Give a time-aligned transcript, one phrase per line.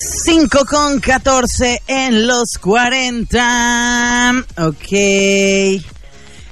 [0.00, 4.44] 5 con 14 en los 40.
[4.58, 5.82] Ok.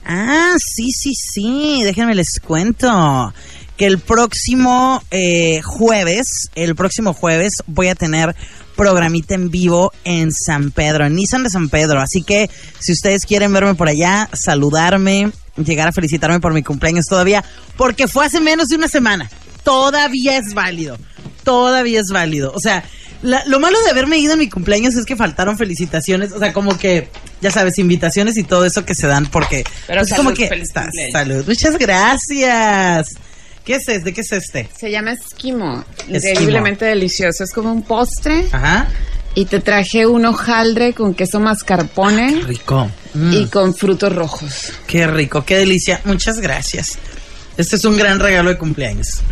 [0.05, 1.83] Ah, sí, sí, sí.
[1.85, 3.33] Déjenme les cuento
[3.77, 8.35] que el próximo eh, jueves, el próximo jueves voy a tener
[8.75, 12.01] programita en vivo en San Pedro, en Nissan de San Pedro.
[12.01, 12.51] Así que
[12.81, 17.45] si ustedes quieren verme por allá, saludarme, llegar a felicitarme por mi cumpleaños todavía,
[17.77, 19.31] porque fue hace menos de una semana.
[19.67, 20.97] Todavía es válido.
[21.45, 22.53] Todavía es válido.
[22.55, 22.85] O sea,
[23.23, 26.53] la- lo malo de haberme ido en mi cumpleaños es que faltaron felicitaciones, o sea,
[26.53, 27.09] como que,
[27.41, 29.65] ya sabes, invitaciones y todo eso que se dan porque...
[29.89, 30.47] Pero pues, salud, como que...
[30.49, 31.13] feliz está- cumpleaños.
[31.13, 31.45] salud.
[31.49, 33.09] Muchas gracias.
[33.65, 34.15] ¿Qué es este?
[34.15, 34.69] ¿Qué es este?
[34.79, 35.85] Se llama esquimo.
[35.99, 36.15] Esquimo.
[36.17, 37.43] Increíblemente delicioso.
[37.43, 38.47] Es como un postre.
[38.53, 38.87] Ajá.
[39.35, 42.89] Y te traje un hojaldre con queso mascarpone Rico.
[43.15, 44.73] Mm, y con frutos rojos.
[44.87, 46.01] Qué rico, qué delicia.
[46.05, 46.97] Muchas gracias.
[47.57, 49.23] Este es un gran regalo de cumpleaños.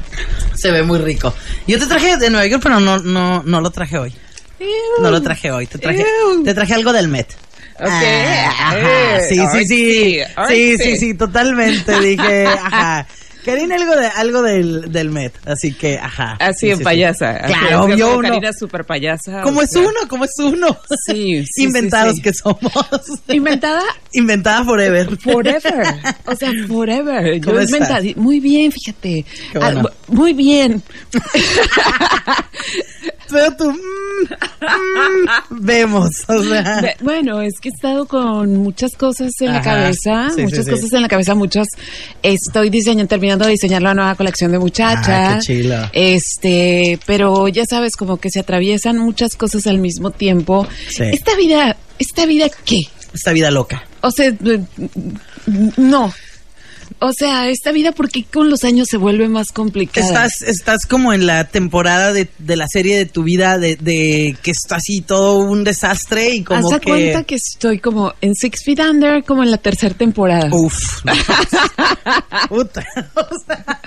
[0.55, 1.35] Se ve muy rico.
[1.67, 4.15] Yo te traje de Nueva York, pero no, no, no lo traje hoy.
[5.03, 5.67] No lo traje hoy.
[5.67, 6.43] Te traje, Ew.
[6.43, 7.27] te traje algo del Met.
[7.75, 7.87] Ok.
[7.91, 8.79] Ah, ajá.
[9.19, 10.21] Eh, Sí, sí, sí.
[10.49, 11.99] Sí, sí, sí, totalmente.
[12.01, 13.07] Dije, ajá.
[13.45, 16.37] Karina algo de algo del, del Met, así que, ajá.
[16.41, 17.39] Así Sí, en sí, payasa.
[17.41, 18.29] Claro, obvio, uno.
[18.29, 19.43] Karina super payasa.
[19.43, 20.77] Como es sea, uno, como es uno.
[21.07, 22.23] Sí, sí, Inventados sí, sí.
[22.23, 22.73] que somos.
[23.29, 25.19] Inventada Inventada forever.
[25.19, 25.87] forever.
[26.27, 27.41] O sea, forever.
[27.41, 28.01] ¿Cómo Yo inventada.
[28.17, 29.25] Muy bien, fíjate.
[29.53, 29.83] Qué bueno.
[29.87, 30.83] Ah, muy bien.
[33.31, 33.77] Pero tú, mm,
[34.61, 35.27] mm,
[35.67, 36.95] vemos, o sea.
[37.01, 40.71] Bueno, es que he estado con muchas cosas en la cabeza, Sí, muchas sí.
[40.71, 41.67] cosas en la cabeza, muchas.
[42.23, 45.33] Estoy diseñando, terminando de diseñar la nueva colección de muchacha.
[45.33, 45.77] Ah, qué chilo.
[45.93, 50.67] Este, pero ya sabes, como que se atraviesan muchas cosas al mismo tiempo.
[50.99, 52.83] Esta vida, esta vida, ¿qué?
[53.13, 53.85] Esta vida loca.
[54.03, 54.61] O sea, eh,
[55.77, 56.13] no.
[56.99, 60.07] O sea, esta vida, ¿por qué con los años se vuelve más complicada?
[60.07, 64.37] Estás, estás como en la temporada de, de la serie de tu vida de, de
[64.43, 66.89] que está así todo un desastre y como Haz que.
[66.91, 70.49] cuenta que estoy como en Six Feet Under, como en la tercera temporada.
[70.53, 71.05] Uf.
[71.05, 71.13] no.
[72.49, 72.85] Puta.
[73.15, 73.81] O sea,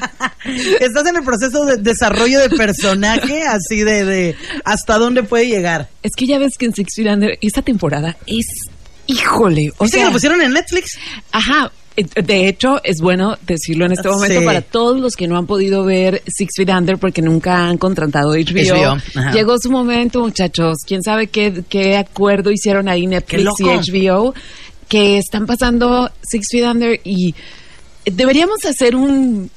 [0.80, 4.36] estás en el proceso de desarrollo de personaje, así de, de
[4.66, 5.90] hasta dónde puede llegar.
[6.04, 8.46] Es que ya ves que en Six Feet Under esta temporada es,
[9.08, 10.98] híjole, o ¿Viste que sea, lo pusieron en Netflix?
[11.32, 11.72] ajá.
[11.98, 14.46] Eh, De hecho, es bueno decirlo en este momento Sí.
[14.46, 18.32] para todos los que no han podido ver Six Feet Under porque nunca han contratado
[18.36, 18.98] HBO.
[19.34, 20.78] Llegó su momento, muchachos.
[20.86, 23.64] ¿Quién sabe qué, qué acuerdo hicieron ahí Netflix y
[24.08, 24.34] HBO?
[24.88, 27.36] Que están pasando Six Feet Under y
[28.06, 29.50] deberíamos hacer un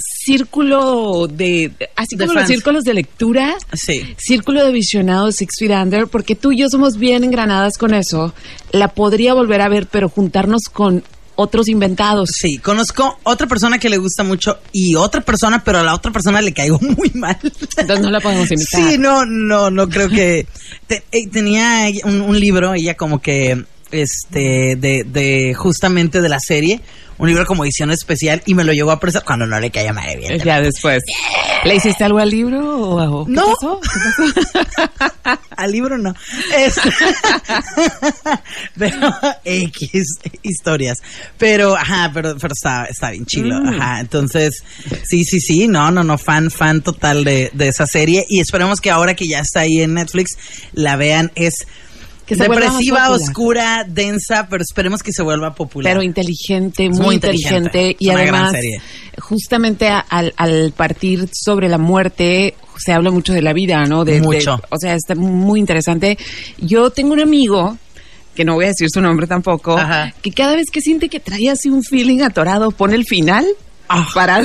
[0.00, 4.14] círculo de, así De como los círculos de lectura, Sí.
[4.18, 8.34] Círculo de Visionados Six Feet Under, porque tú y yo somos bien engranadas con eso.
[8.72, 11.02] La podría volver a ver, pero juntarnos con
[11.40, 12.30] otros inventados.
[12.36, 16.10] Sí, conozco otra persona que le gusta mucho y otra persona, pero a la otra
[16.10, 17.38] persona le caigo muy mal.
[17.42, 18.80] Entonces no la podemos invitar.
[18.90, 20.46] Sí, no, no, no creo que
[20.88, 26.80] te- eh, tenía un libro, ella como que este de, de justamente de la serie,
[27.18, 29.92] un libro como edición especial y me lo llevó a prestar cuando no le caía
[29.92, 30.38] madre bien.
[30.38, 31.02] Ya después.
[31.64, 33.46] ¿Le hiciste algo al libro o, qué No.
[33.46, 33.80] pasó?
[33.82, 34.00] ¿Qué
[35.24, 35.40] pasó?
[35.56, 36.14] Al libro no.
[36.56, 36.88] Este-
[38.78, 39.10] pero
[39.44, 39.90] X
[40.42, 40.98] historias.
[41.36, 43.60] Pero, ajá, pero, pero está, está bien chilo.
[43.60, 43.68] Mm.
[43.80, 44.00] Ajá.
[44.00, 44.62] Entonces,
[45.04, 45.66] sí, sí, sí.
[45.68, 46.16] No, no, no.
[46.16, 48.24] Fan, fan total de, de esa serie.
[48.28, 50.38] Y esperemos que ahora que ya está ahí en Netflix,
[50.72, 51.32] la vean.
[51.34, 51.66] Es
[52.28, 55.90] Que se depresiva, oscura, densa, pero esperemos que se vuelva popular.
[55.92, 57.56] Pero inteligente, muy, muy inteligente.
[57.92, 57.96] inteligente.
[57.98, 58.52] Y además,
[59.18, 64.04] justamente al, al partir sobre la muerte, se habla mucho de la vida, ¿no?
[64.04, 64.56] De, Mucho.
[64.56, 66.18] de- o sea, está muy interesante.
[66.58, 67.78] Yo tengo un amigo,
[68.34, 70.14] que no voy a decir su nombre tampoco, Ajá.
[70.22, 73.46] que cada vez que siente que trae así un feeling atorado, pone el final.
[73.88, 74.06] Ah.
[74.14, 74.42] Para,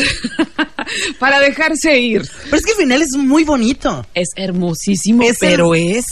[1.19, 2.21] para dejarse ir.
[2.45, 4.05] Pero es que el final es muy bonito.
[4.13, 6.05] Es hermosísimo, Es pero es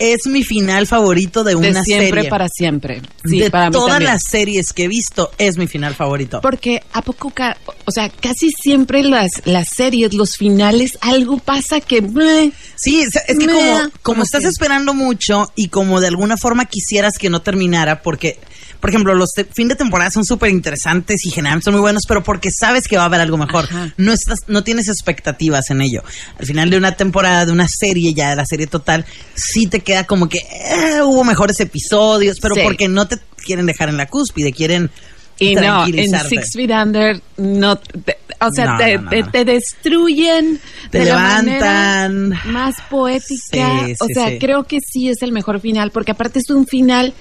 [0.00, 2.30] Es mi final favorito de de una siempre serie.
[2.30, 3.02] para siempre.
[3.24, 6.40] Sí, de para todas las series que he visto, es mi final favorito.
[6.40, 11.80] Porque a poco, ca- o sea, casi siempre las, las series, los finales, algo pasa
[11.80, 12.00] que...
[12.00, 16.06] bleh, Sí, es, es que como, como como estás que- esperando mucho y como de
[16.08, 18.38] alguna forma quisieras que no terminara, porque,
[18.80, 22.22] por ejemplo, los fin de temporada son súper interesantes y generalmente son muy buenos, pero
[22.22, 23.64] porque sabes que va a haber algo mejor.
[23.64, 23.92] Ajá.
[23.98, 26.02] No estás, no tienes expectativas en ello.
[26.38, 29.04] Al final de una temporada, de una serie, ya de la serie total,
[29.34, 32.62] sí te queda como que eh, hubo mejores episodios, pero Sí.
[32.64, 34.90] porque no te quieren dejar en la cúspide, quieren
[35.38, 36.18] Y no, en.
[36.28, 39.30] Six Feet Under, no, te- o sea, No, te, no, no, te- no.
[39.30, 40.60] te destruyen.
[40.90, 42.28] Te de la levantan.
[42.30, 43.36] manera más poética.
[43.86, 44.38] Sí, o sí, sea, sí.
[44.38, 47.12] creo que sí es el mejor final, porque aparte es un final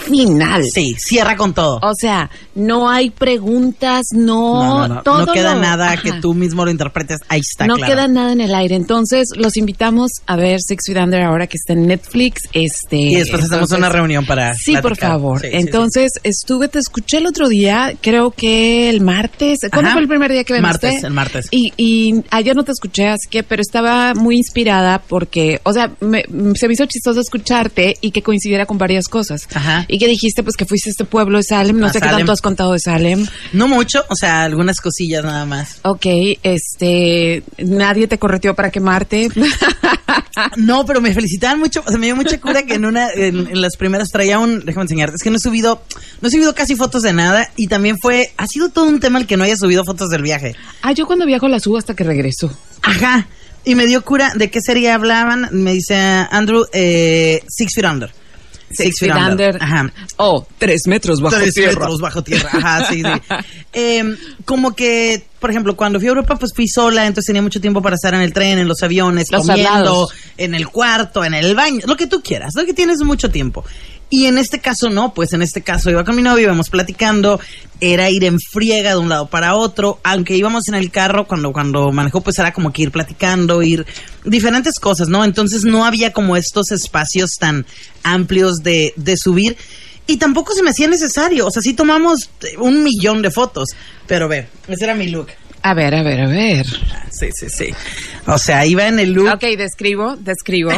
[0.00, 0.64] final.
[0.64, 1.78] Sí, cierra con todo.
[1.82, 5.02] O sea, no hay preguntas, no, no, no, no.
[5.02, 6.02] todo no queda lo- nada ajá.
[6.02, 7.18] que tú mismo lo interpretes.
[7.28, 7.92] Ahí está, no claro.
[7.92, 8.74] queda nada en el aire.
[8.76, 12.42] Entonces, los invitamos a ver Six Feet Under ahora que está en Netflix.
[12.52, 14.54] Este, Y después hacemos una reunión para.
[14.54, 15.40] Sí, por favor.
[15.40, 15.58] Sí, sí, sí.
[15.58, 19.58] Entonces, estuve, te escuché el otro día, creo que el martes.
[19.70, 19.92] ¿Cuándo Ajá.
[19.92, 20.86] fue el primer día que veniste?
[20.86, 21.46] Martes, el martes.
[21.50, 25.92] Y, y ayer no te escuché, así que, pero estaba muy inspirada porque, o sea,
[26.00, 26.24] me-
[26.54, 29.46] se me hizo chistoso escucharte y que coincidiera con varias cosas.
[29.54, 29.84] Ajá.
[29.92, 31.78] Y que dijiste, pues, que fuiste a este pueblo de Salem.
[31.78, 32.18] No A sé qué Salem.
[32.20, 33.26] tanto has contado de Salem.
[33.52, 35.80] No mucho, o sea, algunas cosillas nada más.
[35.82, 36.06] Ok,
[36.42, 39.28] este, nadie te correteó para quemarte.
[40.56, 43.48] No, pero me felicitaban mucho, o sea, me dio mucha cura que en una, en,
[43.48, 45.82] en las primeras traía un, déjame enseñarte, es que no he subido,
[46.20, 49.18] no he subido casi fotos de nada y también fue, ha sido todo un tema
[49.18, 50.54] el que no haya subido fotos del viaje.
[50.82, 52.50] ah, yo cuando viajo la subo hasta que regreso.
[52.82, 53.28] Ajá.
[53.64, 58.12] Y me dio cura de qué serie hablaban, me dice Andrew, eh, Six Feet Under.
[58.70, 59.56] Six Feet Under.
[59.60, 59.92] Ajá.
[60.16, 61.72] Oh, tres metros bajo Tres tierra.
[61.80, 62.50] metros bajo tierra.
[62.52, 63.34] Ajá, sí, sí.
[63.72, 67.60] Em, como que, por ejemplo, cuando fui a Europa, pues fui sola, entonces tenía mucho
[67.60, 71.34] tiempo para estar en el tren, en los aviones, Los comiendo, en el cuarto, en
[71.34, 73.64] el baño, lo que tú quieras, lo que tienes mucho tiempo.
[74.10, 77.38] Y en este caso no, pues en este caso iba con mi novio, íbamos platicando,
[77.80, 81.52] era ir en friega de un lado para otro, aunque íbamos en el carro, cuando,
[81.52, 83.86] cuando manejó, pues era como que ir platicando, ir
[84.24, 85.24] diferentes cosas, ¿no?
[85.24, 87.64] Entonces no había como estos espacios tan
[88.02, 89.56] amplios de, de subir.
[90.08, 91.46] Y tampoco se me hacía necesario.
[91.46, 93.68] O sea, sí tomamos un millón de fotos.
[94.08, 95.28] Pero ve, ese era mi look.
[95.62, 96.66] A ver, a ver, a ver.
[97.10, 97.66] Sí, sí, sí.
[98.26, 99.28] O sea, iba en el look.
[99.34, 100.70] Ok, describo, describo.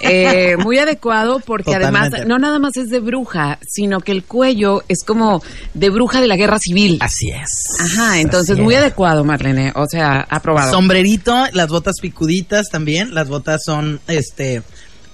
[0.00, 1.98] Eh, muy adecuado porque Totalmente.
[2.16, 5.42] además no nada más es de bruja, sino que el cuello es como
[5.74, 6.98] de bruja de la guerra civil.
[7.00, 7.50] Así es.
[7.80, 8.80] Ajá, entonces muy es.
[8.80, 9.72] adecuado, Marlene.
[9.74, 10.70] O sea, aprobado.
[10.70, 13.14] Sombrerito, las botas picuditas también.
[13.14, 14.62] Las botas son, este,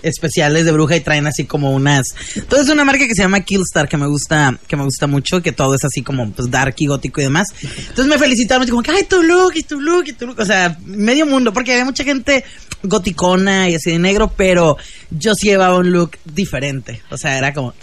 [0.05, 2.07] especiales de bruja y traen así como unas.
[2.49, 5.43] Todo es una marca que se llama Killstar que me gusta, que me gusta mucho,
[5.43, 7.49] que todo es así como pues dark y gótico y demás.
[7.63, 10.45] Entonces me felicitaron, como que ay tu look y tu look y tu look, o
[10.45, 12.45] sea, medio mundo, porque había mucha gente
[12.83, 14.77] goticona y así de negro, pero
[15.11, 17.75] yo sí llevaba un look diferente, o sea, era como.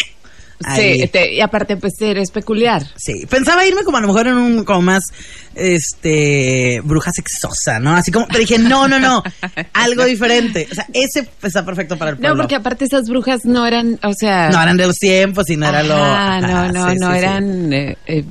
[0.75, 2.84] Sí, te- y aparte, pues eres peculiar.
[2.96, 5.04] Sí, pensaba irme como a lo mejor en un como más
[5.56, 7.96] este bruja sexosa, ¿no?
[7.96, 9.24] Así como, pero dije, no, no, no,
[9.74, 10.68] algo diferente.
[10.72, 12.36] O sea, ese está perfecto para el pueblo.
[12.36, 14.50] No, porque aparte esas brujas no eran, o sea...
[14.50, 17.14] no eran de los tiempos y no era lo Ajá, no, no, sí, no sí,
[17.14, 17.18] sí.
[17.19, 18.24] eran eh, eh,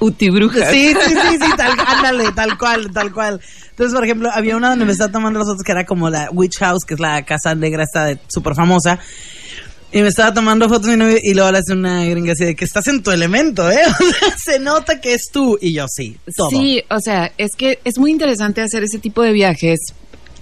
[0.00, 0.70] utibrujas.
[0.70, 3.40] Sí, sí, sí, sí, tal, ándale, tal cual, tal cual.
[3.70, 6.30] Entonces, por ejemplo, había una donde me estaba tomando las fotos que era como la
[6.32, 8.98] Witch House, que es la casa negra esta súper famosa.
[9.92, 12.86] Y me estaba tomando fotos y luego le hace una gringa así de que estás
[12.88, 13.78] en tu elemento, ¿eh?
[14.00, 15.56] O sea, se nota que es tú.
[15.60, 16.16] Y yo sí.
[16.50, 19.78] Sí, o sea, es que es muy interesante hacer ese tipo de viajes.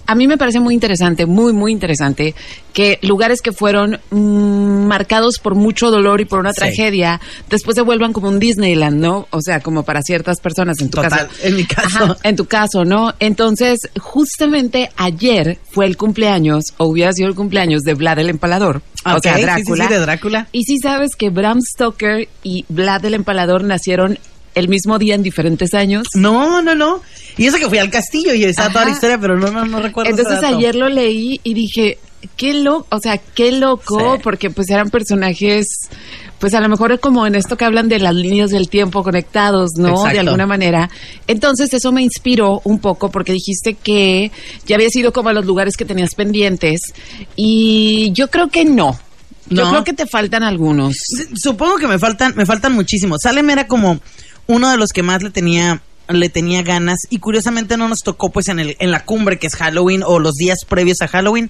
[0.07, 2.35] A mí me parece muy interesante, muy, muy interesante,
[2.73, 6.59] que lugares que fueron mm, marcados por mucho dolor y por una Sí.
[6.59, 7.19] tragedia,
[7.49, 9.27] después se vuelvan como un Disneyland, ¿no?
[9.31, 11.29] O sea, como para ciertas personas en tu Total, caso.
[11.43, 11.87] en mi caso.
[12.03, 13.13] Ajá, en tu caso, ¿no?
[13.19, 18.81] Entonces, justamente ayer fue el cumpleaños, o hubiera sido el cumpleaños de Vlad el Empalador.
[19.05, 19.87] o sea, sí, sí, Drácula.
[19.87, 20.47] sí, de Drácula.
[20.51, 24.17] Y sí sabes que Bram Stoker y Vlad el Empalador nacieron
[24.55, 26.07] el mismo día en diferentes años.
[26.15, 27.01] No, no, no.
[27.37, 29.81] Y eso que fui al castillo y estaba toda la historia, pero no, no, no
[29.81, 30.11] recuerdo.
[30.11, 30.57] ese Entonces dato.
[30.57, 31.97] ayer lo leí y dije,
[32.37, 34.21] qué loco, o sea, qué loco, Sí.
[34.23, 35.67] porque pues eran personajes,
[36.39, 39.71] pues a lo mejor como en esto que hablan de las líneas del tiempo conectados,
[39.77, 39.89] ¿no?
[39.89, 40.13] Exacto.
[40.13, 40.89] De alguna manera.
[41.27, 44.31] Entonces eso me inspiró un poco porque dijiste que
[44.65, 46.79] ya habías ido como a los lugares que tenías pendientes
[47.35, 48.97] y yo creo que no.
[49.47, 49.69] Yo No.
[49.69, 50.95] creo que te faltan algunos.
[51.35, 53.17] Supongo que me faltan, me faltan muchísimo.
[53.21, 53.99] Salem era como
[54.47, 58.29] uno de los que más le tenía le tenía ganas y curiosamente no nos tocó
[58.29, 61.49] pues en el en la cumbre que es Halloween o los días previos a Halloween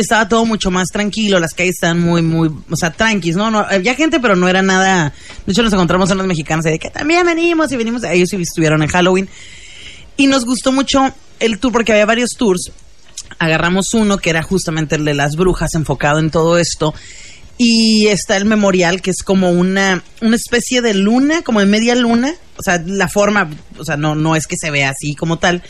[0.00, 3.60] estaba todo mucho más tranquilo, las calles estaban muy muy, o sea, tranquis, no, no,
[3.60, 5.12] había gente pero no era nada.
[5.46, 8.82] De hecho nos encontramos a unos mexicanos de que también venimos y venimos, ellos estuvieron
[8.82, 9.28] en Halloween
[10.16, 12.72] y nos gustó mucho el tour porque había varios tours.
[13.38, 16.94] Agarramos uno que era justamente el de las brujas, enfocado en todo esto.
[17.58, 21.94] Y está el memorial, que es como una, una especie de luna, como de media
[21.94, 22.34] luna.
[22.56, 25.62] O sea, la forma, o sea, no, no es que se vea así como tal.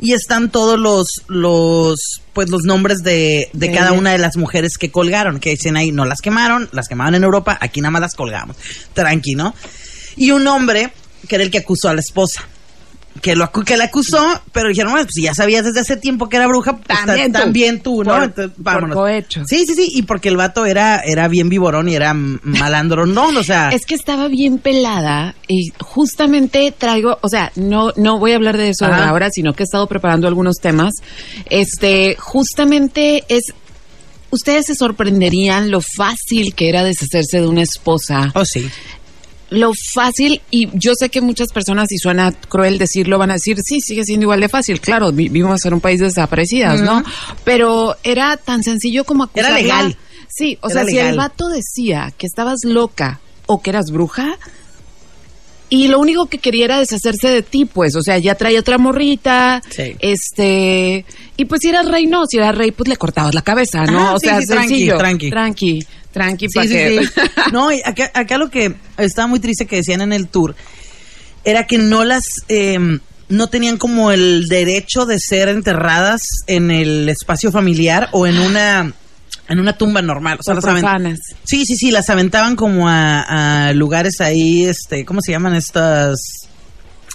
[0.00, 4.76] Y están todos los, los, pues los nombres de, de cada una de las mujeres
[4.76, 8.02] que colgaron, que dicen ahí, no las quemaron, las quemaban en Europa, aquí nada más
[8.02, 8.56] las colgamos.
[8.94, 9.54] Tranqui, ¿no?
[10.16, 10.92] Y un hombre,
[11.28, 12.48] que era el que acusó a la esposa.
[13.22, 14.18] Que, lo, acu- que la acusó,
[14.52, 17.38] pero dijeron, bueno, pues ya sabías desde hace tiempo que era bruja, pues También ta-
[17.38, 17.44] tú.
[17.44, 18.12] también tú, ¿no?
[18.14, 18.96] Por- Entonces, por vámonos.
[18.96, 19.42] cohecho.
[19.46, 23.28] Sí, sí, sí, y porque el vato era, era bien viborón y era malandrón, ¿no?
[23.28, 28.32] O sea, Es que estaba bien pelada y justamente traigo, o sea, no no voy
[28.32, 29.08] a hablar de eso Ajá.
[29.08, 30.92] ahora, sino que he estado preparando algunos temas.
[31.48, 33.52] Este, justamente es
[34.30, 38.32] ustedes se sorprenderían lo fácil que era deshacerse de una esposa.
[38.34, 38.68] Oh, sí.
[39.52, 43.58] Lo fácil, y yo sé que muchas personas, si suena cruel decirlo, van a decir,
[43.62, 44.80] sí, sigue siendo igual de fácil.
[44.80, 47.02] Claro, vi- vivimos en un país de desaparecidas, ¿no?
[47.44, 49.58] Pero era tan sencillo como Era acusarla.
[49.60, 49.96] legal.
[50.28, 54.38] Sí, o Era sea, si el vato decía que estabas loca o que eras bruja,
[55.68, 58.76] y lo único que quería era deshacerse de ti, pues, o sea, ya traía otra
[58.76, 59.96] morrita, Sí.
[60.00, 61.06] este,
[61.36, 64.14] y pues si eras rey, no, si eras rey, pues le cortabas la cabeza, ¿no?
[64.14, 65.30] O sí, sea, sí, tranqui, tranqui.
[65.30, 67.10] tranqui, tranqui, Sí, sí, sí.
[67.52, 70.54] No, y acá, acá lo que estaba muy triste que decían en el tour
[71.44, 72.78] era que no las, eh,
[73.28, 78.92] no tenían como el derecho de ser enterradas en el espacio familiar o en una,
[79.48, 80.38] en una tumba normal.
[80.40, 81.18] O sea, las aven- profanas.
[81.44, 86.18] Sí, sí, sí, las aventaban como a, a lugares ahí, este, ¿cómo se llaman estas?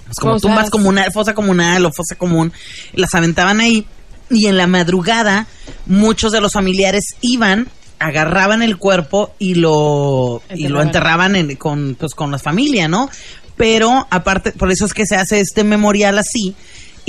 [0.06, 2.52] Pues como tumbas comunal, fosa comunal o fosa común.
[2.94, 3.86] Las aventaban ahí
[4.30, 5.48] y en la madrugada
[5.86, 7.68] muchos de los familiares iban,
[8.00, 10.88] agarraban el cuerpo y lo, y lo Enterraban.
[10.88, 13.10] enterraban en- con, pues, con la familia, ¿no?
[13.56, 16.56] Pero aparte, por eso es que se hace este memorial así.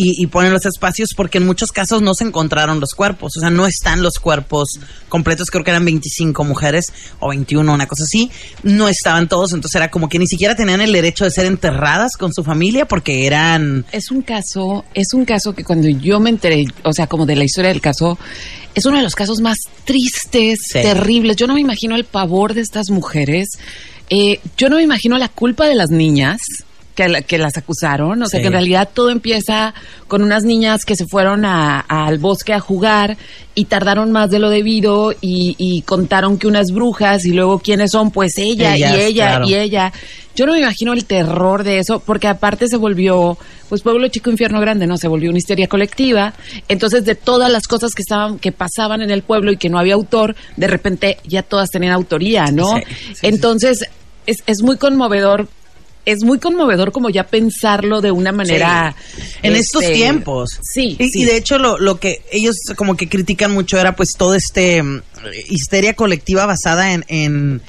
[0.01, 3.41] Y, y ponen los espacios porque en muchos casos no se encontraron los cuerpos, o
[3.41, 4.79] sea, no están los cuerpos
[5.09, 8.31] completos, creo que eran 25 mujeres o 21, una cosa así,
[8.63, 12.13] no estaban todos, entonces era como que ni siquiera tenían el derecho de ser enterradas
[12.17, 13.85] con su familia porque eran...
[13.91, 17.35] Es un caso, es un caso que cuando yo me enteré, o sea, como de
[17.35, 18.17] la historia del caso,
[18.77, 20.81] es uno de los casos más tristes, Sí.
[20.81, 21.35] terribles.
[21.35, 23.49] Yo no me imagino el pavor de estas mujeres.
[24.11, 26.39] Eh, yo no me imagino la culpa de las niñas.
[26.99, 28.43] Que, la- que las acusaron, o sea Sí.
[28.43, 29.73] que en realidad todo empieza
[30.09, 33.17] con unas niñas que se fueron a- al bosque a jugar
[33.55, 37.93] y tardaron más de lo debido y, y contaron que unas brujas y luego quiénes
[37.93, 39.49] son, pues ella Ellas, y ella claro.
[39.49, 39.93] y ella.
[40.35, 43.39] Yo no me imagino el terror de eso, porque aparte se volvió,
[43.69, 44.97] pues pueblo chico, infierno grande, ¿no?
[44.97, 46.35] Se volvió una histeria colectiva.
[46.67, 49.79] Entonces, de todas las cosas que estaban, que pasaban en el pueblo y que no
[49.79, 52.75] había autor, de repente ya todas tenían autoría, ¿no?
[52.77, 53.27] Sí, sí, sí.
[53.29, 53.85] Entonces,
[54.27, 55.49] es, es muy conmovedor.
[56.11, 58.95] Es muy conmovedor como ya pensarlo de una manera...
[59.15, 59.23] Sí.
[59.43, 60.49] En estos este, tiempos.
[60.63, 61.21] Sí, Y, sí.
[61.21, 64.83] y de hecho lo, lo que ellos como que critican mucho era pues todo este
[64.83, 65.03] mm,
[65.51, 67.61] histeria colectiva basada en, en,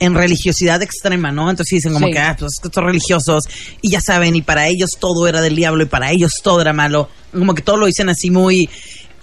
[0.00, 1.50] en religiosidad extrema, ¿no?
[1.50, 2.12] Entonces dicen como Sí.
[2.14, 3.44] que, ah, pues estos religiosos,
[3.82, 6.72] y ya saben, y para ellos todo era del diablo, y para ellos todo era
[6.72, 7.08] malo.
[7.30, 8.68] Como que todo lo dicen así muy...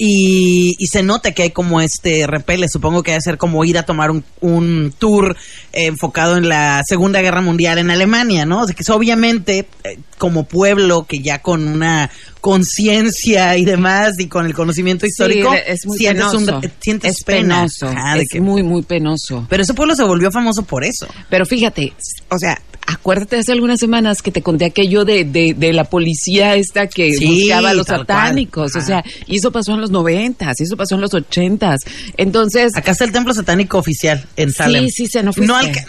[0.02, 3.78] Y, y se nota que hay como este repele, supongo que debe ser como ir
[3.78, 5.36] a tomar un, un tour
[5.74, 8.62] eh, enfocado en la Segunda Guerra Mundial en Alemania, ¿no?
[8.62, 12.10] O sea, que es obviamente eh, como pueblo que ya con una
[12.42, 16.62] conciencia y demás y con el conocimiento histórico, Sí, es muy sientes, penoso.
[16.80, 17.56] sientes es pena.
[17.58, 17.88] penoso.
[17.88, 19.46] Ajá, de es que- muy, muy penoso.
[19.50, 21.08] Pero ese pueblo se volvió famoso por eso.
[21.30, 21.94] Pero fíjate,
[22.30, 26.56] o sea, acuérdate hace algunas semanas que te conté aquello de, de, de la policía
[26.56, 28.76] esta que Sí, buscaba a los satánicos.
[28.76, 31.80] O sea, y eso pasó en los noventas, y eso pasó en los ochentas.
[32.18, 34.88] Entonces, Acá está el templo satánico oficial en Sí, Salem.
[34.90, 35.54] sí, se nos fuiste.
[35.54, 35.86] alca-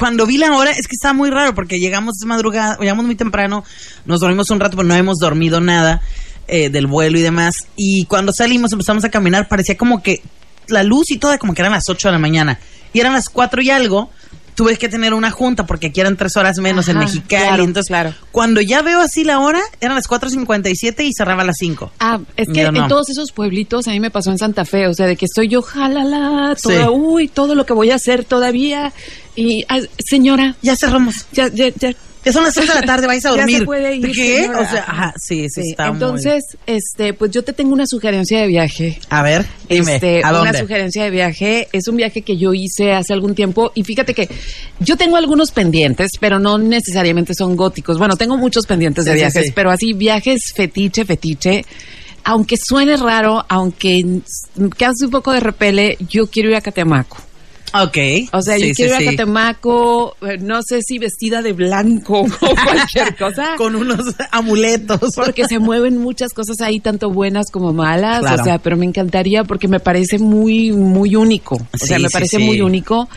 [0.00, 3.16] Cuando vi la hora, es que estaba muy raro porque llegamos de madrugada, llegamos muy
[3.16, 3.64] temprano,
[4.06, 6.00] nos dormimos un rato, pero no hemos dormido nada
[6.48, 7.52] eh, del vuelo y demás.
[7.76, 10.22] Y cuando salimos, empezamos a caminar, parecía como que
[10.68, 12.58] la luz y todo, como que eran las 8 de la mañana.
[12.94, 14.10] Y eran las 4 y algo.
[14.60, 17.44] Tuve que tener una junta porque aquí eran tres horas menos en Ajá, Mexicali.
[17.46, 18.14] claro, entonces, claro.
[18.30, 21.90] cuando ya veo así la hora, eran las 4.57 y cerraba a las 5.
[21.98, 22.82] ah, es que no.
[22.82, 25.24] en todos esos pueblitos a mí me pasó en Santa Fe, o sea, de que
[25.24, 26.90] estoy yo, jalala, toda, Sí.
[26.92, 28.92] uy, todo lo que voy a hacer todavía.
[29.34, 31.24] Y, ah, señora, Ya cerramos.
[31.32, 31.92] ya, ya, ya,
[32.24, 33.64] Ya son las 3 de la tarde, vais a Ya se dormir.
[33.64, 34.42] puede ir, ¿Qué?
[34.42, 34.60] señora.
[34.60, 37.86] O sea, ajá, sí, sí, Sí, está muy- Entonces, este, pues yo te tengo una
[37.86, 38.98] sugerencia de viaje.
[39.08, 40.58] A ver, dime, Este, ¿a una dónde?
[40.58, 41.68] sugerencia de viaje.
[41.72, 44.28] Es un viaje que yo hice hace algún tiempo y fíjate que
[44.80, 47.96] yo tengo algunos pendientes, pero no necesariamente son góticos.
[47.98, 49.52] Bueno, tengo muchos pendientes de Sí, viajes, sí.
[49.54, 51.64] pero así viajes fetiche, fetiche.
[52.22, 54.04] Aunque suene raro, aunque
[54.76, 57.16] cause un poco de repele, yo quiero ir a Catemaco.
[57.72, 57.98] Ok.
[58.32, 61.52] O sea, Sí, yo sí, quiero ir a Catemaco, eh, no sé si vestida de
[61.52, 63.54] blanco o cualquier cosa.
[63.56, 65.14] Con unos amuletos.
[65.14, 68.20] Porque se mueven muchas cosas ahí, tanto buenas como malas.
[68.20, 68.42] Claro.
[68.42, 71.56] O sea, pero me encantaría porque me parece muy, muy único.
[71.56, 73.08] O sea, me parece muy único.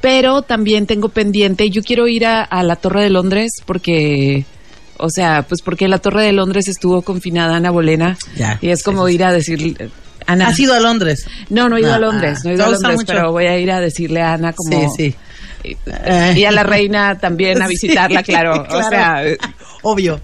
[0.00, 4.44] Pero también tengo pendiente, yo quiero ir a, a la Torre de Londres porque,
[4.98, 8.18] o sea, pues porque la Torre de Londres estuvo confinada Ana Bolena.
[8.36, 9.90] Ya, Y es como sí, ir a decirle,
[10.26, 10.48] Ana.
[10.48, 11.26] ¿Has ido a Londres?
[11.50, 13.18] No, no he ido Ah, a Londres, no he ido ¿te a gusta Londres, mucho?
[13.20, 14.90] pero voy a ir a decirle a Ana como...
[14.94, 15.16] Sí, sí.
[15.64, 15.76] Y,
[16.40, 18.66] y a la reina también a visitarla, Sí, claro.
[18.68, 19.22] O sea,
[19.82, 20.20] Obvio.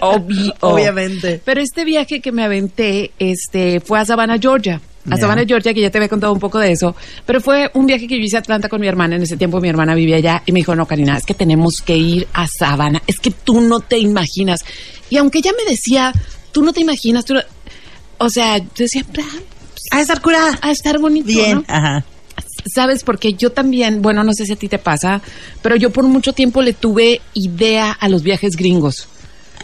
[0.00, 0.54] Obvio.
[0.60, 1.40] Obviamente.
[1.44, 4.80] Pero este viaje que me aventé, este, fue a Savannah, Georgia.
[5.10, 5.20] A Ya.
[5.22, 6.94] Savannah, Georgia, que ya te había contado un poco de eso.
[7.24, 9.16] Pero fue un viaje que yo hice a Atlanta con mi hermana.
[9.16, 11.76] En ese tiempo mi hermana vivía allá y me dijo, no, Karina, es que tenemos
[11.84, 13.02] que ir a Savannah.
[13.06, 14.60] Es que tú no te imaginas.
[15.08, 16.12] Y aunque ella me decía,
[16.52, 17.40] tú no te imaginas, tú no-".
[18.18, 20.58] O sea, yo decía, "Ah, pues A estar curada.
[20.60, 21.64] A estar bonito, Bien, ¿no?
[21.68, 22.04] ajá.
[22.74, 23.04] ¿Sabes?
[23.04, 25.22] Porque yo también, bueno, no sé si a ti te pasa,
[25.62, 29.08] pero yo por mucho tiempo le tuve idea a los viajes gringos.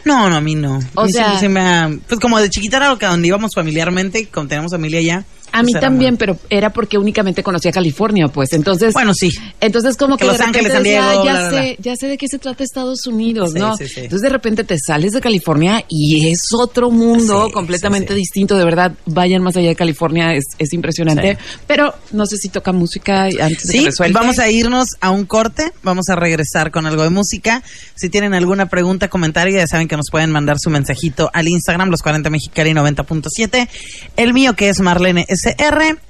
[0.04, 0.78] No, no, a mí no.
[0.94, 3.52] O sea- siempre se me ha- pues como de chiquita era lo que donde íbamos
[3.54, 5.24] familiarmente, como tenemos familia allá.
[5.54, 8.52] A mí también, pero era porque únicamente conocía California, pues.
[8.52, 9.30] Entonces, Bueno, sí.
[9.60, 11.76] Entonces como Que que, Los de Ángeles, San decía, Diego, "Ah, ya bla, bla, sé,
[11.80, 13.76] ya sé de qué se trata Estados Unidos, Sí, ¿no?
[13.76, 14.00] sí, sí.
[14.00, 18.92] Entonces de repente te sales de California y es otro mundo completamente distinto, de verdad,
[19.06, 21.38] vayan más allá de California, es, es impresionante.
[21.66, 24.20] Pero no sé si toca música antes de Sí, que resuelva.
[24.20, 27.62] vamos a irnos a un corte, vamos a regresar con algo de música.
[27.94, 31.90] Si tienen alguna pregunta, comentario, ya saben que nos pueden mandar su mensajito al Instagram,
[31.90, 33.68] los 40 Mexicali 90.7.
[34.16, 35.26] El mío que es Marlene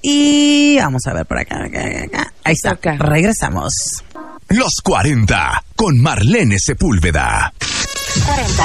[0.02, 1.64] Y vamos a ver por acá.
[1.64, 2.32] acá, acá.
[2.44, 2.96] Ahí está, Toca.
[2.96, 3.72] regresamos.
[4.48, 7.52] Los 40 con Marlene Sepúlveda.
[8.26, 8.64] 40.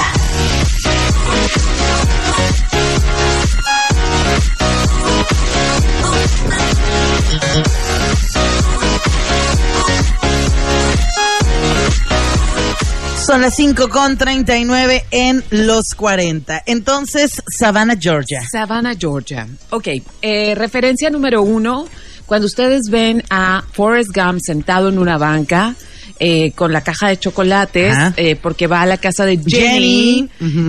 [13.30, 16.64] Son las 5 con 39 en los 40.
[16.66, 18.42] Entonces, Savannah, Georgia.
[18.52, 19.48] Savannah, Georgia.
[19.70, 19.88] Ok,
[20.24, 21.86] eh, referencia número uno,
[22.26, 25.76] cuando ustedes ven a Forrest Gump sentado en una banca
[26.18, 30.28] eh, con la caja de chocolates, eh, porque va a la casa de Jenny,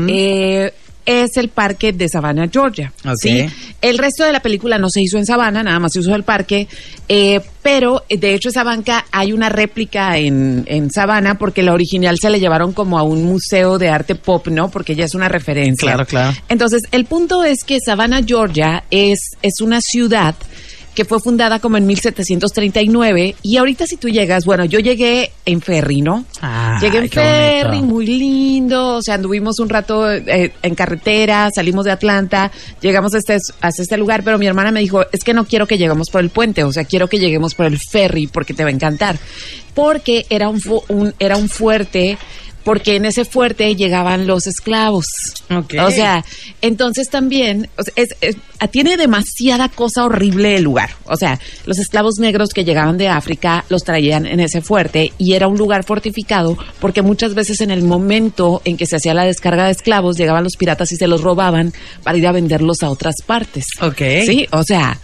[0.09, 0.75] eh,
[1.07, 2.93] es el parque de Savannah, Georgia.
[3.81, 6.23] El resto de la película no se hizo en Savannah, nada más se usó el
[6.23, 6.69] parque,
[7.09, 12.17] eh, pero de hecho esa banca hay una réplica en, en Savannah porque la original
[12.21, 14.71] se le llevaron como a un museo de arte pop, ¿no?
[14.71, 15.89] Porque ya es una referencia.
[15.89, 16.37] Claro, claro.
[16.49, 20.35] Entonces, el punto es que Savannah, Georgia, es, es una ciudad
[21.01, 25.63] que fue fundada como en 1739 y ahorita si tú llegas, bueno, yo llegué en
[25.63, 26.27] ferry, ¿no?
[26.43, 27.21] Ay, llegué en bonito.
[27.23, 32.51] ferry, muy lindo, o sea, anduvimos un rato eh, en carretera, salimos de Atlanta,
[32.83, 35.67] llegamos a este, a este lugar, pero mi hermana me dijo, es que no quiero
[35.67, 38.63] que lleguemos por el puente, o sea, quiero que lleguemos por el ferry porque te
[38.63, 39.17] va a encantar,
[39.75, 42.19] porque era un, fu- un- era un fuerte
[42.71, 45.07] porque en ese fuerte llegaban los esclavos.
[45.51, 45.75] Ok.
[45.85, 46.25] O sea,
[46.63, 50.91] entonces también o sea, es, es- ah, tiene demasiada cosa horrible el lugar.
[51.07, 55.33] O sea, los esclavos negros que llegaban de África los traían en ese fuerte y
[55.33, 59.25] era un lugar fortificado porque muchas veces en el momento en que se hacía la
[59.25, 61.73] descarga de esclavos llegaban los piratas y se los robaban
[62.05, 63.65] para ir a venderlos a otras partes.
[63.81, 64.01] Ok.
[64.27, 64.97] Sí, o sea,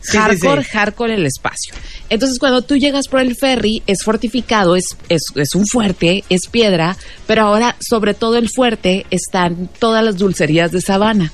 [0.00, 0.70] Sí, hardcore, sí.
[0.70, 1.74] hardcore el espacio.
[2.08, 6.46] Entonces, cuando tú llegas por el ferry, es fortificado, es, es, es un fuerte, es
[6.50, 11.32] piedra, pero ahora sobre todo el fuerte están todas las dulcerías de sabana.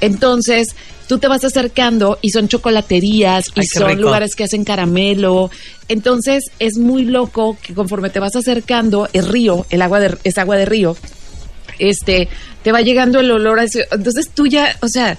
[0.00, 0.74] Entonces,
[1.08, 4.02] tú te vas acercando y son chocolaterías y Ay, son rico.
[4.02, 5.50] lugares que hacen caramelo.
[5.88, 10.38] Entonces, es muy loco que conforme te vas acercando, es río, el agua de, es
[10.38, 10.96] agua de río,
[11.78, 12.28] este,
[12.62, 15.16] te va llegando el olor a ese, entonces tú ya, o sea,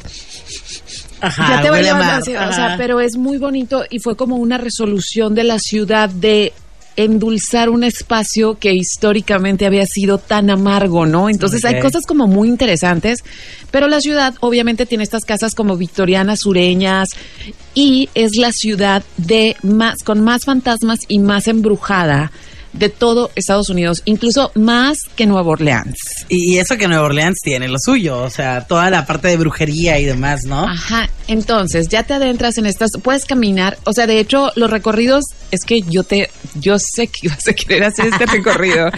[1.21, 2.21] Ajá, ya te va a llevando mar.
[2.21, 6.09] así, o sea, pero es muy bonito y fue como una resolución de la ciudad
[6.09, 6.53] de
[6.95, 11.29] endulzar un espacio que históricamente había sido tan amargo, ¿no?
[11.29, 13.23] Entonces hay cosas como muy interesantes,
[13.71, 17.09] pero la ciudad obviamente tiene estas casas como victorianas, sureñas
[17.73, 22.33] y es la ciudad de más con más fantasmas y más embrujada
[22.73, 25.97] de todo Estados Unidos, incluso más que Nueva Orleans.
[26.27, 29.99] Y, eso que Nueva Orleans tiene lo suyo, o sea, toda la parte de brujería
[29.99, 30.67] y demás, ¿no?
[30.67, 35.23] Ajá, entonces ya te adentras en estas, puedes caminar, o sea, de hecho los recorridos,
[35.51, 38.89] es que yo te, yo sé que vas a querer hacer este recorrido.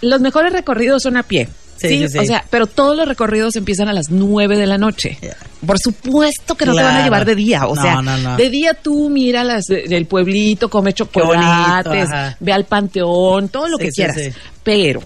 [0.00, 1.48] Los mejores recorridos son a pie.
[1.76, 4.78] Sí, Sí, sí, o sea, pero todos los recorridos empiezan a las 9 de la
[4.78, 5.18] noche.
[5.66, 8.36] Por supuesto que no te van a llevar de día, o No, sea, no, no.
[8.36, 13.78] de día tú mira las del pueblito, come chocolates, bonito, ve al panteón, todo lo
[13.78, 14.16] Sí, que quieras.
[14.16, 14.30] sí.
[14.62, 15.02] Pero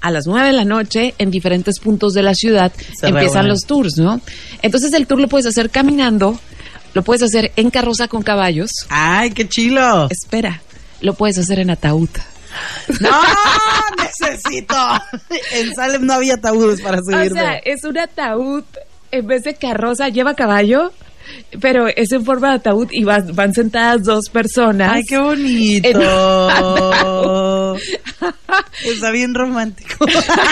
[0.00, 3.60] a las 9 de la noche, en diferentes puntos de la ciudad, Se empiezan los
[3.62, 4.20] tours, ¿no?
[4.62, 6.38] Entonces el tour lo puedes hacer caminando,
[6.94, 8.70] lo puedes hacer en carroza con caballos.
[8.90, 10.08] ¡Ay, qué chilo!
[10.10, 10.62] Espera,
[11.00, 12.08] lo puedes hacer en ataúd.
[13.00, 13.10] ¡No!
[14.02, 14.74] ¡Necesito!
[15.52, 17.40] En Salem no había ataúdes para O subirme.
[17.40, 18.64] sea, es un ataúd
[19.10, 20.92] en vez de carroza, lleva caballo,
[21.60, 24.92] pero es en forma de ataúd y van, van sentadas dos personas.
[24.94, 25.88] ¡Ay, qué bonito!
[28.84, 30.06] Está bien romántico.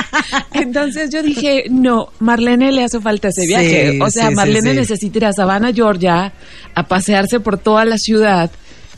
[0.52, 3.98] Entonces yo dije, no, Marlene le hace falta ese Sí, viaje.
[4.02, 4.76] o sea, sí, Marlene sí.
[4.76, 6.32] necesita ir a Savannah, Georgia,
[6.74, 8.50] a pasearse por toda la ciudad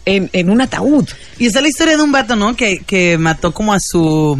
[0.04, 1.06] en, en un ataúd.
[1.38, 2.56] Y está la historia de un vato, ¿no?
[2.56, 4.38] Que, que mató como a su...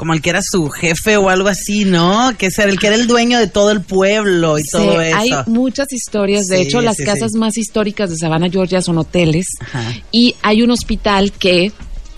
[0.00, 2.32] Como al que era su jefe o algo así, ¿no?
[2.38, 5.14] Que es el que era el dueño de todo el pueblo y Sí, todo eso.
[5.18, 6.46] hay muchas historias.
[6.46, 9.44] De Sí, hecho, las sí, casas más históricas de Savannah, Georgia son hoteles.
[9.60, 9.92] Ajá.
[10.10, 11.70] Y hay un hospital que,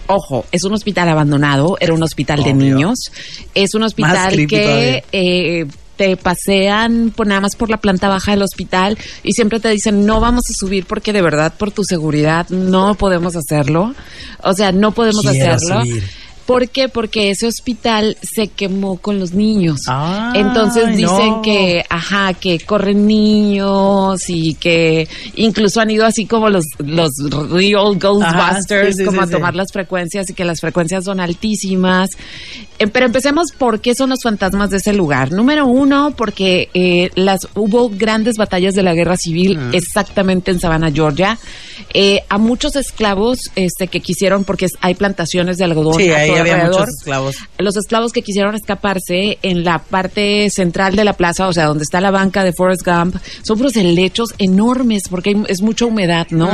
[0.06, 3.10] ojo, es un hospital abandonado, era un hospital de niños.
[3.52, 5.66] Es un hospital que eh,
[5.96, 10.06] te pasean por, nada más por la planta baja del hospital y siempre te dicen
[10.06, 13.92] no vamos a subir porque de verdad por tu seguridad no podemos hacerlo.
[14.44, 15.80] O sea, no podemos Quiero hacerlo.
[15.82, 16.02] subir.
[16.46, 16.88] ¿Por qué?
[16.88, 19.82] Porque ese hospital se quemó con los niños.
[19.88, 21.42] Ay, Entonces dicen no.
[21.42, 27.10] que, ajá, que corren niños y que incluso han ido así como los, los
[27.50, 31.20] real Ghostbusters, sí, sí, como sí, a tomar las frecuencias y que las frecuencias son
[31.20, 32.10] altísimas.
[32.78, 35.30] Eh, pero empecemos por qué son los fantasmas de ese lugar.
[35.30, 40.90] Número uno, porque eh, las hubo grandes batallas de la guerra civil exactamente en Savannah,
[40.90, 41.38] Georgia.
[41.94, 46.00] Eh, a muchos esclavos este, que quisieron, porque hay plantaciones de algodón
[46.40, 47.36] había muchos esclavos.
[47.58, 51.84] Los esclavos que quisieron escaparse en la parte central de la plaza, o sea, donde
[51.84, 56.26] está la banca de Forrest Gump, son unos helechos enormes porque hay- es mucha humedad,
[56.30, 56.48] ¿no?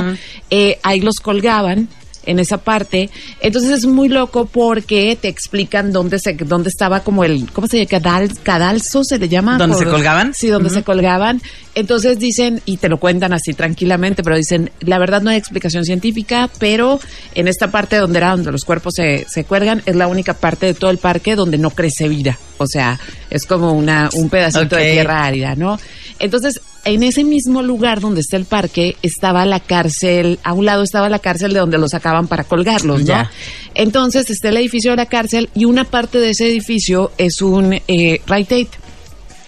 [0.51, 1.88] Eh, ahí los colgaban
[2.29, 3.11] en esa parte.
[3.41, 7.79] Entonces es muy loco porque te explican dónde se dónde estaba como el ¿cómo se
[7.79, 7.88] llama?
[7.88, 9.59] Cadal, cadalso se le llama.
[9.59, 10.35] ¿Dónde se colgaban?
[10.35, 11.43] Sí, donde se colgaban.
[11.75, 15.85] Entonces dicen y te lo cuentan así tranquilamente, pero dicen, la verdad no hay explicación
[15.85, 17.01] científica, pero
[17.35, 20.67] en esta parte donde era donde los cuerpos se, se cuelgan es la única parte
[20.67, 22.38] de todo el parque donde no crece vida.
[22.59, 25.79] O sea, es como una un pedacito de tierra árida, ¿no?
[26.20, 30.83] Entonces, en ese mismo lugar donde está el parque estaba la cárcel, a un lado
[30.83, 33.07] estaba la cárcel de donde los sacaban para colgarlos, ¿no?
[33.07, 33.31] Ya.
[33.74, 37.74] Entonces está el edificio de la cárcel y una parte de ese edificio es un
[37.87, 38.68] eh, Rite Aid.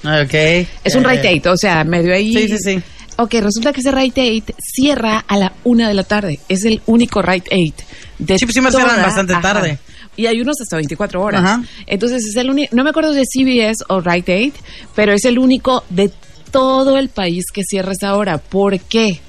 [0.05, 0.69] Ok.
[0.85, 2.35] Es un Rite Aid, o sea, medio ahí.
[2.35, 2.83] Sí, sí, sí.
[3.17, 6.41] Ok, resulta que ese Rite Aid cierra a la una de la tarde.
[6.49, 7.75] Es el único Rite Aid
[8.19, 9.43] de Sí, pues sí me cierran bastante ajá.
[9.43, 9.79] tarde.
[10.17, 11.43] Y hay unos hasta 24 horas.
[11.43, 11.63] Ajá.
[11.87, 14.53] Entonces es el único, no me acuerdo de CBS o Rite Aid,
[14.95, 16.11] pero es el único de
[16.51, 18.39] todo el país que cierra esa hora.
[18.39, 19.21] ¿Por qué?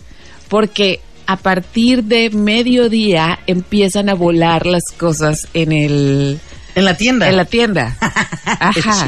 [0.49, 6.39] Porque a partir de mediodía empiezan a volar las cosas en el
[6.75, 7.29] En la tienda.
[7.29, 7.97] en la tienda.
[8.45, 9.07] Ajá.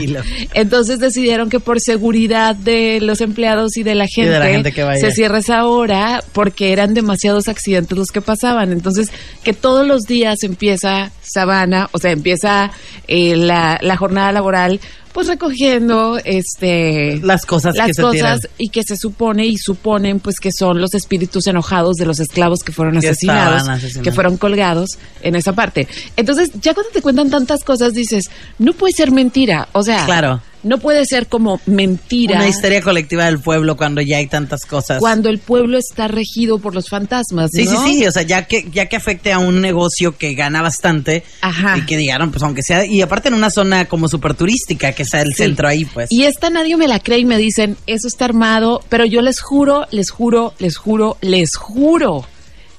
[0.54, 4.71] Entonces decidieron que por seguridad de los empleados y de la gente, de la gente
[4.71, 5.02] que vaya.
[5.02, 8.71] se cierra esa hora porque eran demasiados accidentes los que pasaban.
[8.71, 9.10] Entonces,
[9.43, 12.71] que todos los días empieza Sabana, o sea, empieza
[13.07, 14.79] eh, la, la jornada laboral,
[15.13, 18.55] pues recogiendo este Las cosas las que se cosas tiran.
[18.57, 22.59] y que se supone y suponen pues que son los espíritus enojados de los esclavos
[22.65, 24.03] que fueron Que asesinados, asesinados.
[24.03, 25.87] que fueron colgados en esa parte.
[26.17, 28.25] Entonces, ya cuando te cuentan tantas cosas dices,
[28.57, 30.41] no puede ser mentira, o sea, Claro.
[30.63, 34.99] No puede ser como mentira Una histeria colectiva del pueblo cuando ya hay tantas cosas.
[34.99, 37.84] cuando el pueblo está regido por los fantasmas, Sí, ¿no?
[37.86, 41.23] sí, sí, o sea, ya que ya que afecte a un negocio que gana bastante
[41.41, 41.78] Ajá.
[41.78, 45.06] y que dijeron, pues aunque sea, y aparte en una zona como súper turística, que
[45.06, 45.43] sea el Sí.
[45.43, 46.08] centro ahí, pues.
[46.12, 49.41] Y esta nadie me la cree y me dicen, eso está armado, pero yo les
[49.41, 52.26] juro, les juro, les juro, les juro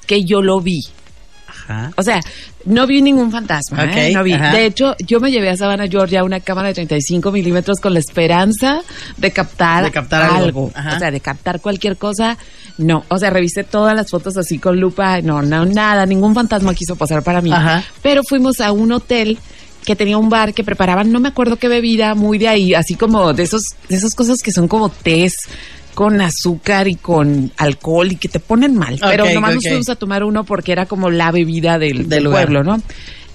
[0.06, 0.80] que yo lo vi.
[1.66, 1.90] Ajá.
[1.96, 2.20] O sea,
[2.64, 4.08] no vi ningún fantasma, ¿eh?
[4.08, 4.32] Ok, no vi.
[4.32, 4.52] ajá.
[4.52, 8.00] De hecho, yo me llevé a Savannah, Georgia, una cámara de 35 milímetros con la
[8.00, 8.80] esperanza
[9.16, 10.64] de captar, De captar algo.
[10.64, 12.36] O sea, de captar cualquier cosa.
[12.76, 15.20] No, o sea, revisé todas las fotos así con lupa.
[15.20, 17.52] No, no, nada, ningún fantasma quiso pasar para mí.
[17.52, 17.84] Ajá.
[18.02, 19.38] Pero fuimos a un hotel
[19.84, 22.94] que tenía un bar que preparaban, no me acuerdo qué bebida, muy de ahí, así
[22.94, 25.34] como de esos, de esas cosas que son como tés
[25.94, 28.98] con azúcar y con alcohol y que te ponen mal.
[29.00, 32.62] Pero nomás nos fuimos a tomar uno porque era como la bebida del, Del pueblo,
[32.62, 32.82] ¿no?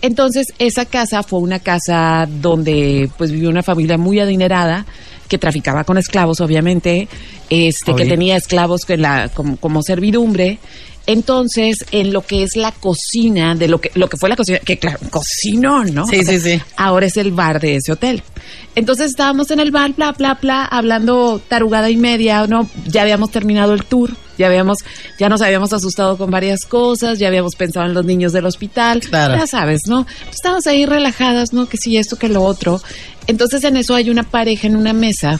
[0.01, 4.85] Entonces, esa casa fue una casa donde pues vivió una familia muy adinerada
[5.29, 7.07] que traficaba con esclavos, obviamente,
[7.49, 10.59] este, que tenía esclavos que la, como, como servidumbre.
[11.05, 14.59] Entonces, en lo que es la cocina, de lo que, lo que fue la cocina,
[14.59, 16.05] que claro, cocinó, ¿no?
[16.05, 16.61] Sí, sí, sí.
[16.75, 18.21] Ahora es el bar de ese hotel.
[18.75, 22.69] Entonces estábamos en el bar, bla, bla, bla, hablando tarugada y media, ¿no?
[22.85, 24.79] Ya habíamos terminado el tour, ya habíamos,
[25.19, 29.01] ya nos habíamos asustado con varias cosas, ya habíamos pensado en los niños del hospital,
[29.01, 29.35] Claro.
[29.37, 30.07] ya sabes, ¿no?
[30.31, 31.67] Estábamos ahí relajadas, ¿no?
[31.67, 32.81] Que sí, esto, que lo otro.
[33.27, 35.39] Entonces en eso hay una pareja en una mesa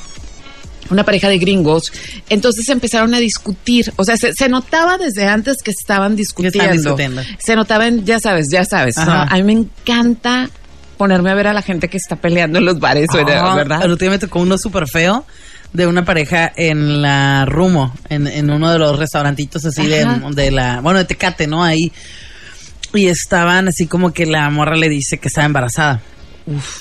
[0.91, 1.91] una pareja de gringos,
[2.29, 6.71] entonces empezaron a discutir, o sea, se, se notaba desde antes que estaban discutiendo.
[6.71, 7.21] discutiendo.
[7.38, 8.97] Se notaban, ya sabes, ya sabes.
[8.97, 10.49] A mí me encanta
[10.97, 13.85] ponerme a ver a la gente que está peleando en los bares, Ah, ¿verdad?
[13.88, 15.25] Me tocó uno súper feo
[15.73, 20.51] de una pareja en la Rumo, en, en uno de los restaurantitos así de, de
[20.51, 21.63] la, bueno, de Tecate, ¿no?
[21.63, 21.91] Ahí.
[22.93, 26.01] Y estaban así como que la morra le dice que estaba embarazada.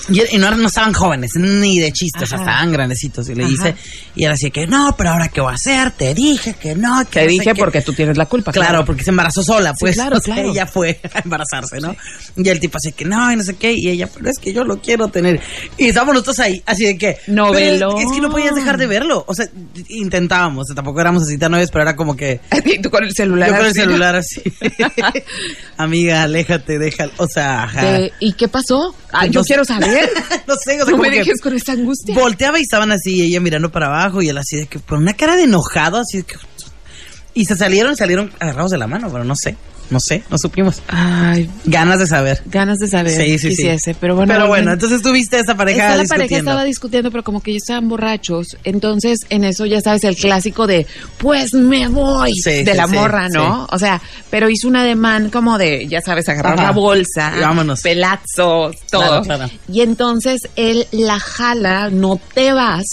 [0.09, 3.29] Y, y no, no estaban jóvenes, ni de chistes, o sea, estaban grandecitos.
[3.29, 3.51] Y le Ajá.
[3.51, 3.75] dice,
[4.15, 7.03] y él así que, no, pero ahora qué voy a hacer, te dije que no,
[7.05, 7.55] que Te no dije qué".
[7.55, 8.51] porque tú tienes la culpa.
[8.51, 9.95] Claro, porque se embarazó sola, pues.
[9.95, 10.51] claro, o sea, claro.
[10.51, 11.95] ella fue a embarazarse, ¿no?
[12.35, 13.73] Y el tipo así que no, y no sé qué.
[13.73, 15.39] Y ella, pero es que yo lo quiero tener.
[15.77, 17.17] Y estábamos nosotros ahí, así de que.
[17.27, 17.95] Novelón.
[17.95, 19.23] pero Es, es que no podías dejar de verlo.
[19.27, 19.47] O sea,
[19.89, 20.67] intentábamos.
[20.73, 22.39] tampoco éramos así tan novios, pero era como que.
[22.65, 23.49] Y tú con el celular.
[23.49, 24.41] yo con el celular así.
[25.77, 27.11] Amiga, aléjate, déjalo.
[27.17, 27.99] O sea, ajá.
[28.19, 28.93] ¿Y qué pasó?
[29.11, 29.58] Ah, yo sé.
[29.65, 30.09] Quiero saber.
[30.47, 32.15] no sé, o sea, no como me que dejes con esta angustia.
[32.15, 35.13] volteaba y estaban así, ella mirando para abajo y él así de que, con una
[35.13, 36.35] cara de enojado, así de que...
[37.33, 39.55] Y se salieron, salieron agarrados de la mano, pero no sé,
[39.89, 40.81] no sé, no supimos.
[40.87, 42.41] Ay, Ganas de saber.
[42.45, 43.11] ganas de saber.
[43.11, 43.91] Sí, sí, sí.
[43.99, 46.23] Pero bueno, pero bueno, entonces tú viste a esa pareja Esta la discutiendo.
[46.27, 48.57] pareja estaba discutiendo, pero como que ellos estaban borrachos.
[48.63, 50.85] Entonces, en eso ya sabes el clásico de,
[51.17, 53.67] pues me voy, Sí, de sí, la morra, ¿no?
[53.71, 56.63] O sea, pero hizo un ademán como de, ya sabes, agarrar Ajá.
[56.63, 57.81] la bolsa, Y vámonos.
[57.81, 59.23] pelazos, todo.
[59.23, 59.49] Claro, claro.
[59.71, 62.85] Y entonces él la jala, no te vas,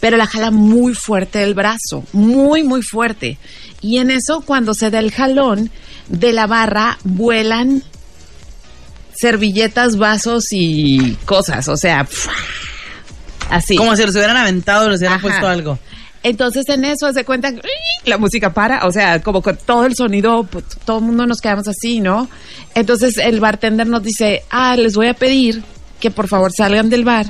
[0.00, 3.38] pero la jala muy fuerte del brazo, muy, muy fuerte.
[3.80, 5.70] Y en eso, cuando se da el jalón,
[6.08, 7.82] de la barra vuelan
[9.14, 12.06] servilletas, vasos y cosas, o sea,
[13.50, 13.76] así.
[13.76, 15.28] Como si los hubieran aventado, les hubieran Ajá.
[15.28, 15.78] puesto algo.
[16.22, 17.52] Entonces en eso se cuenta,
[18.04, 21.40] la música para, o sea, como con todo el sonido, pues, todo el mundo nos
[21.40, 22.28] quedamos así, ¿no?
[22.74, 25.62] Entonces el bartender nos dice, ah, les voy a pedir
[26.00, 27.26] que por favor salgan del bar,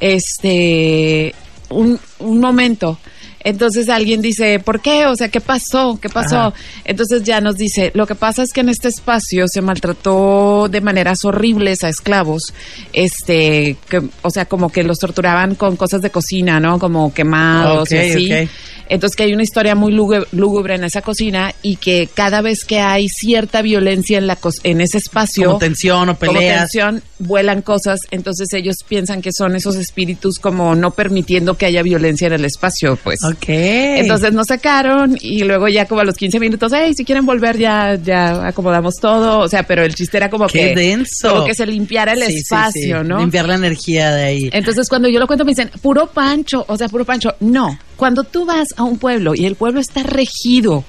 [0.00, 1.34] este,
[1.68, 2.98] un, un momento.
[3.44, 5.06] Entonces alguien dice, ¿por qué?
[5.06, 5.98] O sea, ¿qué pasó?
[6.00, 6.38] ¿Qué pasó?
[6.38, 6.54] Ajá.
[6.84, 10.80] Entonces ya nos dice, lo que pasa es que en este espacio se maltrató de
[10.80, 12.52] maneras horribles a esclavos,
[12.92, 16.78] este, que, o sea, como que los torturaban con cosas de cocina, ¿no?
[16.78, 18.48] Como quemados y así.
[18.92, 22.80] Entonces que hay una historia muy lúgubre, en esa cocina y que cada vez que
[22.80, 26.60] hay cierta violencia en la co- en ese espacio, Como tensión o como peleas.
[26.70, 31.82] tensión, vuelan cosas, entonces ellos piensan que son esos espíritus como no permitiendo que haya
[31.82, 33.20] violencia en el espacio, pues.
[33.24, 33.48] Ok.
[33.48, 37.58] Entonces nos sacaron y luego ya como a los 15 minutos, hey, si quieren volver
[37.58, 41.30] ya ya acomodamos todo, o sea, pero el chiste era como Qué que denso.
[41.32, 43.08] como que se limpiara el Sí, sí, espacio, sí.
[43.08, 43.18] ¿no?
[43.20, 44.50] Limpiar la energía de ahí.
[44.52, 47.34] Entonces cuando yo lo cuento me dicen, puro pancho, o sea, puro pancho.
[47.40, 50.82] No, cuando tú vas a un pueblo y el pueblo está regido,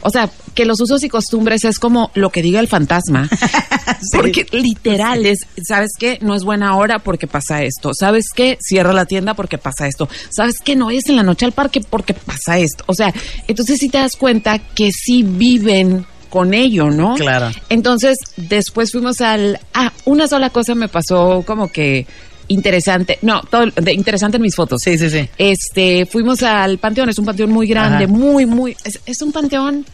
[0.00, 3.28] o sea, que los usos y costumbres es como lo que diga el fantasma.
[4.12, 6.18] Porque literal es, ¿sabes qué?
[6.22, 7.92] No es buena hora porque pasa esto.
[7.92, 8.56] ¿Sabes qué?
[8.62, 10.08] Cierra la tienda porque pasa esto.
[10.30, 10.74] ¿Sabes qué?
[10.74, 12.82] No es en la noche al parque porque pasa esto.
[12.86, 13.12] O sea,
[13.46, 17.14] entonces sí te das cuenta que sí viven con ello, ¿no?
[17.16, 17.50] Claro.
[17.68, 19.60] Entonces, después fuimos al...
[19.74, 22.06] Ah, una sola cosa me pasó como que
[22.48, 23.18] interesante.
[23.22, 24.80] No, todo de interesante en mis fotos.
[24.82, 25.28] Sí, sí, sí.
[25.38, 28.12] Este, fuimos al panteón, es un panteón muy grande, Ajá.
[28.12, 28.76] muy, muy...
[28.84, 29.84] Es, es un panteón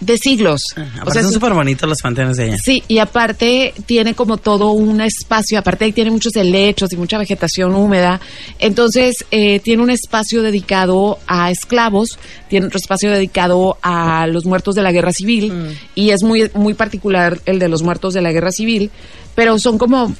[0.00, 0.62] de siglos.
[0.74, 2.56] Aparte o sea, son súper bonitos los panteones de ella.
[2.60, 7.18] Sí, y aparte tiene como todo un espacio, aparte ahí tiene muchos helechos y mucha
[7.18, 8.20] vegetación húmeda,
[8.58, 14.74] entonces eh, tiene un espacio dedicado a esclavos, tiene otro espacio dedicado a los muertos
[14.74, 15.66] de la guerra civil, Mm.
[15.94, 18.90] y es muy, muy particular el de los muertos de la guerra civil,
[19.36, 20.12] pero son como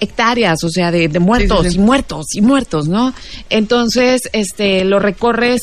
[0.00, 1.76] hectáreas, o sea, de, de muertos Sí, sí, sí.
[1.76, 3.12] y muertos y muertos, ¿no?
[3.50, 5.62] Entonces, este, lo recorres,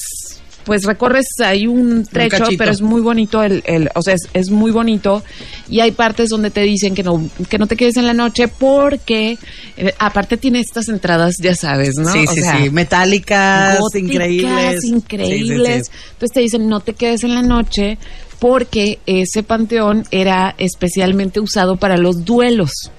[0.66, 4.50] pues recorres ahí un trecho, pero es muy bonito el, el o sea, es, es
[4.50, 5.24] muy bonito
[5.70, 8.50] y hay partes donde te dicen que no que no te quedes en la noche
[8.50, 9.38] porque
[9.78, 12.12] eh, aparte tiene estas entradas, ya sabes, ¿no?
[12.12, 12.70] Sí, O sí, sea, sí.
[12.70, 14.84] Metálicas, góticas, increíbles.
[14.84, 15.92] increíbles.
[16.12, 17.98] Entonces te dicen, no te quedes en la noche
[18.40, 22.92] porque ese panteón era especialmente usado para los duelos.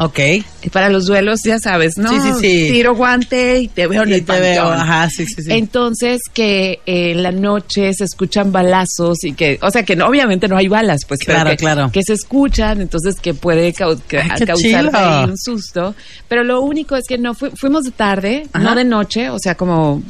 [0.00, 0.18] Ok.
[0.62, 2.08] Y Para los duelos, ya sabes, ¿no?
[2.10, 2.72] Sí, sí, sí.
[2.72, 5.50] Tiro guante y te veo en Y el te veo, ajá, sí, sí, sí.
[5.52, 10.06] Entonces que eh, en la noche se escuchan balazos y que, o sea que no,
[10.06, 11.90] obviamente no hay balas, pues pero Claro, que, claro.
[11.92, 15.96] que se escuchan, entonces que puede cau- Ay, causar ahí un susto.
[16.28, 18.62] Pero lo único es que no fu- fuimos de tarde, Ajá.
[18.64, 20.00] no de noche, o sea como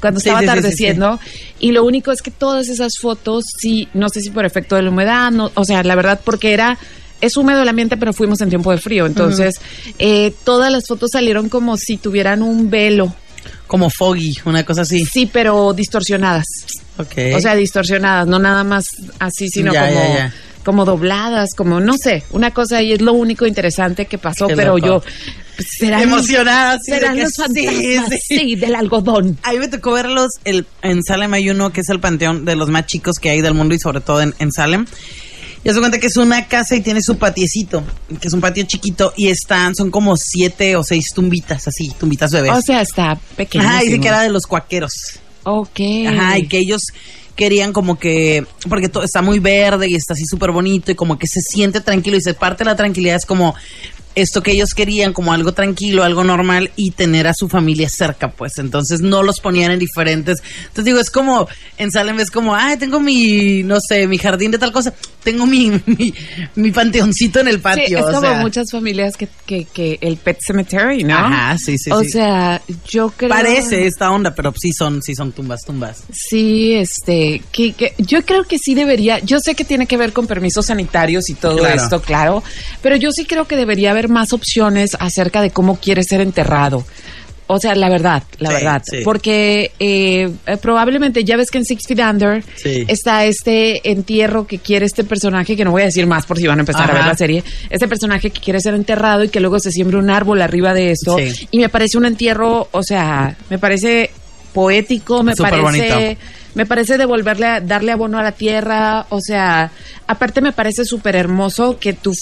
[0.00, 1.20] cuando estaba sí, sí, sí, atardeciendo
[1.60, 4.82] y lo único es que todas esas fotos sí no sé si por efecto de
[4.82, 6.78] la humedad no, o sea la verdad porque era
[7.22, 9.54] es húmedo el ambiente pero fuimos en tiempo de frío entonces
[9.98, 13.14] eh, todas las fotos salieron como si tuvieran un velo
[13.66, 15.06] Como foggy, una cosa así.
[15.06, 16.44] sí pero distorsionadas
[16.98, 17.14] Ok.
[17.36, 18.84] o sea distorsionadas no nada más
[19.18, 20.34] así sino Ya, como ya, ya.
[20.64, 24.54] como dobladas como no sé una cosa ahí es lo único interesante que pasó Qué
[24.56, 24.86] pero loco.
[24.86, 25.02] yo
[25.56, 28.38] pues, serán Emocionada, sí, serán que los sí, fantasmas sí.
[28.38, 31.88] sí del algodón A mí me tocó verlos el, en Salem hay uno que es
[31.88, 34.50] el panteón de los más chicos que hay del mundo y sobre todo en, en
[34.52, 34.86] Salem.
[35.64, 37.84] Y se cuenta que es una casa y tiene su patiecito,
[38.20, 42.32] que es un patio chiquito y están, son como siete o seis tumbitas así, tumbitas
[42.32, 42.52] bebés.
[42.52, 43.64] O sea, está pequeño.
[43.64, 44.92] Ajá, dice que era de los cuaqueros.
[45.44, 45.80] Ok.
[46.08, 46.82] Ajá, y que ellos
[47.36, 51.18] querían como que, porque todo está muy verde y está así súper bonito y como
[51.18, 53.54] que se siente tranquilo y se parte la tranquilidad, es como
[54.14, 58.30] esto que ellos querían como algo tranquilo, algo normal y tener a su familia cerca,
[58.30, 58.58] pues.
[58.58, 60.42] Entonces no los ponían en diferentes.
[60.62, 61.48] Entonces digo, es como
[61.78, 65.46] en Salem es como, ay, tengo mi, no sé, mi jardín de tal cosa, tengo
[65.46, 66.14] mi, mi,
[66.56, 67.86] mi panteoncito en el patio.
[67.86, 68.40] Sí, es o como sea.
[68.40, 71.16] muchas familias que, que, que el Pet Cemetery, ¿no?
[71.16, 72.10] Ajá, sí, sí, O sí.
[72.10, 73.30] sea, yo creo...
[73.30, 76.02] Parece esta onda, pero sí son, sí son tumbas, tumbas.
[76.12, 80.12] Sí, este, que, que yo creo que sí debería, yo sé que tiene que ver
[80.12, 81.82] con permisos sanitarios y todo Claro.
[81.82, 82.42] esto, claro,
[82.82, 86.84] pero yo sí creo que debería haber más opciones acerca de cómo quiere ser enterrado.
[87.48, 88.82] O sea, la verdad, la Sí, verdad.
[88.84, 88.98] sí.
[89.04, 92.84] Porque eh, eh, probablemente, ya ves que en Six Feet Under Sí.
[92.88, 96.46] está este entierro que quiere este personaje, que no voy a decir más por si
[96.46, 99.40] van a empezar a ver la serie, este personaje que quiere ser enterrado y que
[99.40, 101.16] luego se siembra un árbol arriba de esto.
[101.50, 104.10] Y me parece un entierro, o sea, me parece
[104.54, 105.62] poético, me Súper parece
[106.06, 106.20] bonito.
[106.54, 109.70] Me parece devolverle a- darle abono a la tierra, o sea,
[110.06, 112.18] aparte me parece súper hermoso que tus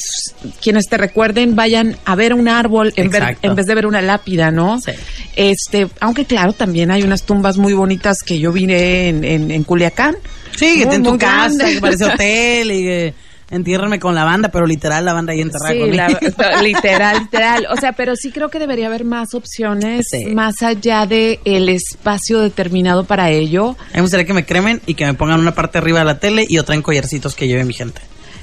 [0.62, 4.00] quienes te recuerden vayan a ver un árbol en, ver- en vez de ver una
[4.02, 4.80] lápida, ¿no?
[4.80, 4.92] Sí.
[5.36, 9.64] Este, aunque claro, también hay unas tumbas muy bonitas que yo vine en, en, en
[9.64, 10.16] Culiacán.
[10.56, 13.14] Sí, que en tu casa, que parece hotel y que
[13.50, 15.96] entiérrame con la banda, pero literal la banda ahí enterrada Sí, conmigo.
[16.38, 17.66] la- literal, literal.
[17.70, 20.26] O sea, pero sí creo que debería haber más opciones Sí.
[20.26, 23.70] más allá de el espacio determinado para ello.
[23.78, 26.04] A mí me gustaría que me cremen y que me pongan una parte arriba de
[26.04, 28.00] la tele y otra en collarcitos que lleve mi gente.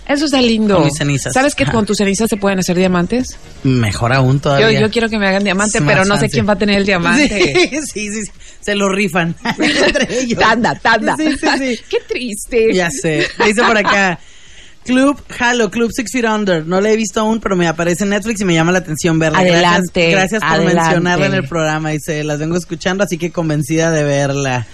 [0.07, 0.75] Eso está lindo.
[0.77, 1.33] Con mis cenizas.
[1.33, 1.73] ¿Sabes que Ajá.
[1.73, 3.37] con tus cenizas se pueden hacer diamantes?
[3.63, 4.79] Mejor aún todavía.
[4.79, 7.27] yo quiero que me hagan diamante, pero no sé quién va a tener el diamante.
[7.27, 8.31] Sí, sí, sí, sí.
[8.61, 10.39] Se lo rifan entre ellos.
[10.39, 11.15] Tanda, tanda.
[11.17, 11.79] Sí, sí, sí.
[11.89, 12.73] Qué triste.
[12.73, 13.27] Ya sé.
[13.45, 14.17] Dice por acá.
[14.87, 16.65] Club Halo, Club Six Feet Under.
[16.65, 19.19] No la he visto aún, pero me aparece en Netflix y me llama la atención
[19.19, 19.39] verla.
[19.39, 20.75] Adelante, Gracias, gracias por adelante.
[20.81, 21.89] mencionarla en el programa.
[21.89, 24.65] Dice, las vengo escuchando, así que convencida de verla.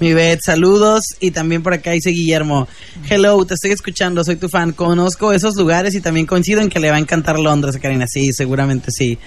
[0.00, 1.02] Mi Bet, saludos.
[1.20, 2.68] Y también por acá dice Guillermo.
[3.08, 4.72] Hello, te estoy escuchando, soy tu fan.
[4.72, 8.06] Conozco esos lugares y también coincido en que le va a encantar Londres a Karina.
[8.08, 9.18] Sí, seguramente sí.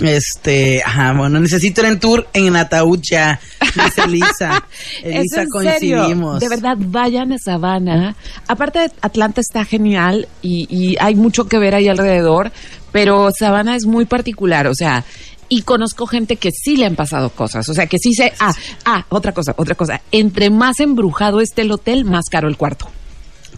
[0.00, 3.38] Este, ajá, bueno, necesito ir en tour en Ataúd ya.
[3.60, 4.64] Dice Elisa.
[5.02, 5.50] ¿Es Elisa, serio?
[5.50, 6.40] coincidimos.
[6.40, 8.16] De verdad, vayan a Savannah.
[8.48, 12.52] Aparte, Atlanta está genial y, y hay mucho que ver ahí alrededor,
[12.90, 15.04] pero Savannah es muy particular, o sea,
[15.54, 18.32] y conozco gente que sí le han pasado cosas, o sea, que sí se...
[18.40, 18.54] Ah,
[18.86, 20.00] ah, otra cosa, otra cosa.
[20.10, 22.88] Entre más embrujado esté el hotel, más caro el cuarto.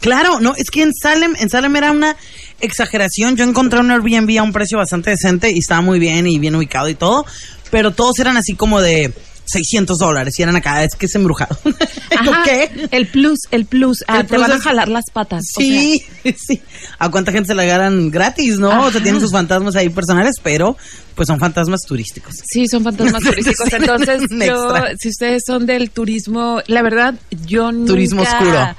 [0.01, 2.17] Claro, no, es que en Salem, en Salem era una
[2.61, 3.37] exageración.
[3.37, 6.57] Yo encontré un Airbnb a un precio bastante decente y estaba muy bien y bien
[6.57, 7.27] ubicado y todo,
[7.71, 9.15] pero todos eran así como de
[9.47, 11.57] 600 dólares y eran acá, es que es embrujado.
[12.19, 12.89] Ajá, ¿Qué?
[12.91, 14.05] El plus, el plus.
[14.09, 15.43] Ah, El te plus van a jalar las patas.
[15.57, 16.05] o sea, Sí,
[16.37, 16.63] sí.
[16.99, 18.69] ¿A cuánta gente se la ganan gratis, no?
[18.69, 19.03] O sea, Ajá.
[19.03, 20.77] tienen sus fantasmas ahí personales, pero
[21.15, 22.35] pues son fantasmas turísticos.
[22.51, 23.73] Sí, son fantasmas turísticos.
[23.73, 27.15] Entonces, yo, si ustedes son del turismo, la verdad,
[27.47, 27.93] yo nunca...
[27.93, 28.77] Turismo oscuro.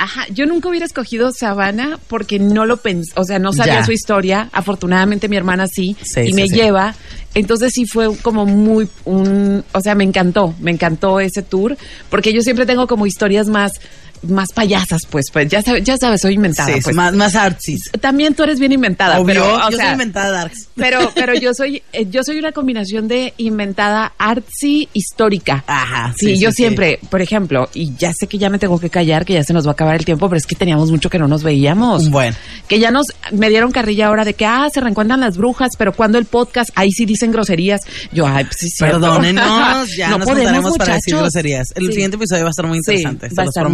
[0.00, 3.84] Ajá, yo nunca hubiera escogido Sabana porque no lo pensé, o sea, no sabía Ya.
[3.84, 4.48] su historia.
[4.52, 6.54] Afortunadamente mi hermana sí, Sí, y sí, me sí.
[6.54, 6.94] lleva.
[7.34, 11.76] Entonces sí fue como muy un, o sea, me encantó, me encantó ese tour
[12.10, 13.72] porque yo siempre tengo como historias más
[14.22, 16.94] más payasas, pues, pues ya sabes, ya sabes, soy inventada, sí, pues.
[16.94, 17.90] más, más artsis.
[18.00, 20.68] También tú eres bien inventada, Obvio, pero o yo sea, soy inventada darks.
[20.74, 25.64] pero, pero yo soy, eh, yo soy una combinación de inventada artsy histórica.
[25.66, 28.78] Ajá, Sí, sí, yo sí, siempre, por ejemplo, y ya sé que ya me tengo
[28.78, 30.90] que callar, que ya se nos va a acabar el tiempo, pero es que teníamos
[30.90, 32.04] mucho que no nos veíamos.
[32.04, 32.34] Un buen.
[32.66, 35.92] Que ya nos me dieron carrilla ahora de que, ah, se reencuentran las brujas, pero
[35.92, 37.80] cuando el podcast, ahí sí dicen groserías.
[38.12, 38.68] Yo, ay, pues sí.
[38.78, 41.68] Perdónenos, ya no nos podemos, para decir groserías.
[41.74, 43.68] El siguiente episodio va a estar muy interesante, se los estar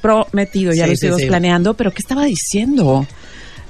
[0.00, 1.26] prometido, ya Sí, lo sí, estamos sí.
[1.26, 3.06] planeando, pero ¿qué estaba diciendo?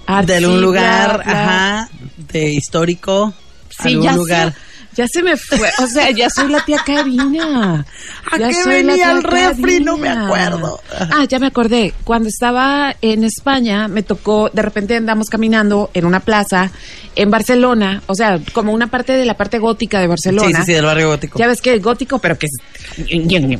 [0.07, 1.33] de Artsy, un lugar, bla.
[1.33, 1.89] ajá,
[2.31, 3.33] de histórico,
[3.71, 4.55] Sí, algún ya lugar.
[4.97, 5.69] Ya se me fue.
[5.83, 7.85] O sea, ya soy la tía Karina.
[8.31, 9.81] ¿A Ya qué soy la venía tía el refri?
[9.81, 10.27] No me Karina.
[10.27, 10.81] acuerdo.
[10.99, 11.93] Ah, ya me acordé.
[12.05, 16.71] Cuando estaba en España, me tocó, de repente andamos caminando en una plaza
[17.17, 20.49] en Barcelona, o sea, como una parte de la parte gótica de Barcelona.
[20.49, 21.39] Sí, sí, sí, del barrio gótico.
[21.39, 22.53] Ya ves que es gótico, pero que es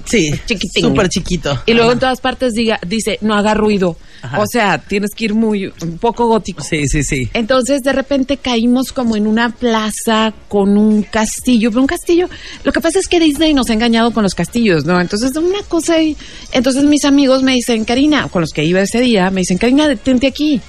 [0.07, 0.83] Sí, chiquitín.
[0.83, 1.63] súper chiquito.
[1.67, 3.97] Y luego en todas partes diga, dice, no haga ruido.
[4.23, 4.41] Ajá.
[4.41, 6.63] O sea, tienes que ir muy, un poco gótico.
[6.65, 7.29] Sí, sí, sí.
[7.35, 11.24] Entonces de repente caímos como en una plaza con un castillo,
[11.71, 12.29] pero un castillo,
[12.65, 15.01] lo que pasa es que Disney nos ha engañado con los castillos, ¿no?
[15.01, 16.17] Entonces una cosa y
[16.53, 19.89] entonces mis amigos me dicen, Karina, con los que iba ese día, me dicen, Karina,
[19.89, 20.61] detente aquí.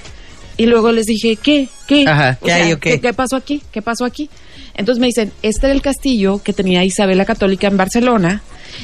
[0.57, 1.67] Y luego les dije, ¿qué?
[1.85, 2.07] ¿Qué?
[2.07, 2.91] Ajá, ¿qué hay qué?
[2.91, 3.61] ¿qué, qué pasó aquí?
[3.71, 4.29] ¿Qué pasó aquí?
[4.73, 8.41] Entonces me dicen, este era el castillo que tenía Isabel la Católica en Barcelona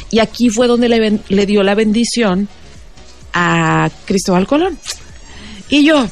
[0.09, 2.47] y aquí fue donde le, ben- le dio la bendición
[3.33, 4.77] a Cristóbal Colón.
[5.69, 6.07] Y yo,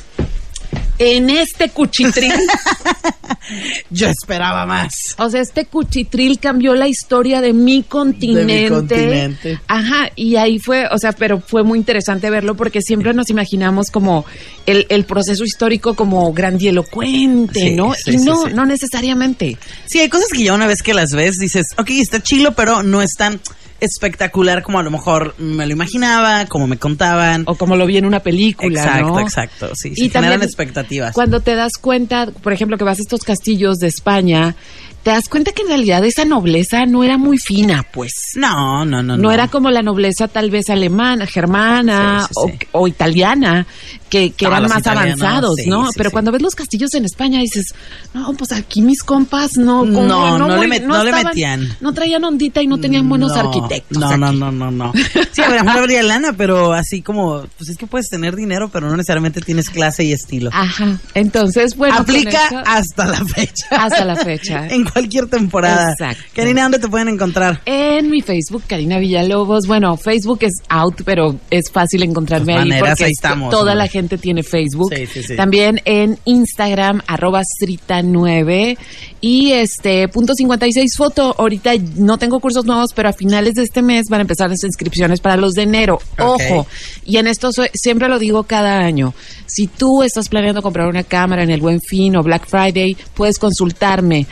[0.98, 2.32] en este cuchitrín,
[3.90, 4.94] Yo esperaba más.
[5.18, 8.70] O sea, este cuchitril cambió la historia de mi continente.
[8.70, 9.60] continente.
[9.68, 13.90] Ajá, y ahí fue, o sea, pero fue muy interesante verlo porque siempre nos imaginamos
[13.92, 14.26] como
[14.66, 17.94] el, el proceso histórico como grandielocuente, Sí, ¿no?
[17.94, 18.54] sí, y no, sí.
[18.54, 19.58] no necesariamente.
[19.86, 22.84] Sí, hay cosas que ya una vez que las ves dices, ok, está chilo, pero
[22.84, 23.40] no es tan
[23.80, 27.44] espectacular como a lo mejor me lo imaginaba, como me contaban.
[27.46, 29.20] O como lo vi en una película, exacto, ¿no?
[29.20, 29.72] exacto.
[29.76, 31.14] Sí, Y se generan expectativas.
[31.14, 34.56] Cuando te das cuenta, por ejemplo, que vas a estos castillos de España,
[35.04, 38.12] te das cuenta que en realidad esa nobleza no era muy fina, pues.
[38.36, 42.68] No, no, no, No, era como la nobleza tal vez alemana, germana Sí, sí, sí.
[42.74, 43.66] O, o italiana,
[44.10, 45.90] que, que No, eran más italianos, avanzados, ¿no?
[45.96, 47.66] Pero cuando ves los castillos en España dices,
[48.14, 49.80] no, pues aquí mis compas no...
[49.80, 51.78] como No, no le muy- met- no le metían.
[51.80, 53.98] No traían ondita y no tenían buenos No, arquitectos.
[53.98, 54.20] No, aquí.
[54.20, 54.94] no, no, no, no.
[55.32, 58.90] Sí, a ver, habría lana, pero así como, pues es que puedes tener dinero, pero
[58.90, 60.50] no necesariamente tienes clase y estilo.
[60.54, 61.96] Ajá, entonces, bueno...
[61.98, 63.66] Aplica esto- hasta la fecha.
[63.72, 64.68] Hasta la fecha.
[64.70, 65.92] en cualquier temporada.
[65.92, 66.24] Exacto.
[66.36, 67.62] Karina, ¿dónde te pueden encontrar?
[67.66, 69.68] En mi Facebook, Karina Villalobos.
[69.68, 73.76] Bueno, Facebook es out, pero es fácil encontrarme ahí maneras, porque ahí es- estamos, toda
[73.76, 74.94] la gente tiene Facebook.
[74.96, 75.36] Sí, sí, sí.
[75.36, 78.78] También en Instagram, arroba Srita9.
[79.22, 81.36] Y este, punto 56 foto.
[81.38, 84.64] Ahorita no tengo cursos nuevos, pero a finales de este mes van a empezar las
[84.64, 86.00] inscripciones para los de enero.
[86.18, 86.68] Ojo.
[87.06, 89.14] Y en esto soy- siempre lo digo cada año.
[89.46, 93.38] Si tú estás planeando comprar una cámara en el Buen Fin o Black Friday, puedes
[93.40, 94.28] consultarme.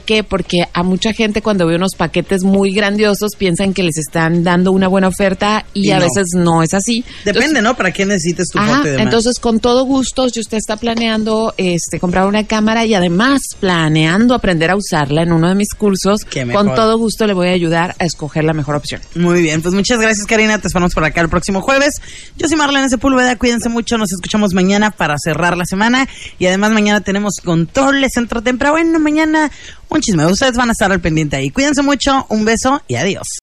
[0.00, 0.24] ¿Por qué?
[0.24, 4.72] Porque a mucha gente cuando ve unos paquetes muy grandiosos piensan que les están dando
[4.72, 6.04] una buena oferta y, Y a no.
[6.04, 7.04] veces no es así.
[7.26, 7.76] Depende, ¿no?
[7.76, 9.02] ¿Para qué necesites tu Ajá, demás?
[9.02, 14.34] entonces con todo gusto, si usted está planeando este comprar una cámara y además planeando
[14.34, 17.94] aprender a usarla en uno de mis cursos, con todo gusto le voy a ayudar
[17.98, 19.02] a escoger la mejor opción.
[19.16, 22.00] Muy bien, pues muchas gracias Karina, te esperamos por acá el próximo jueves.
[22.38, 26.70] Yo soy Marlene Sepúlveda, cuídense mucho, nos escuchamos mañana para cerrar la semana y además
[26.72, 28.70] mañana tenemos controles centro temprano.
[28.72, 29.50] Bueno, mañana
[29.90, 31.50] un chisme, ustedes van a estar al pendiente ahí.
[31.50, 33.39] Cuídense mucho, un beso y adiós.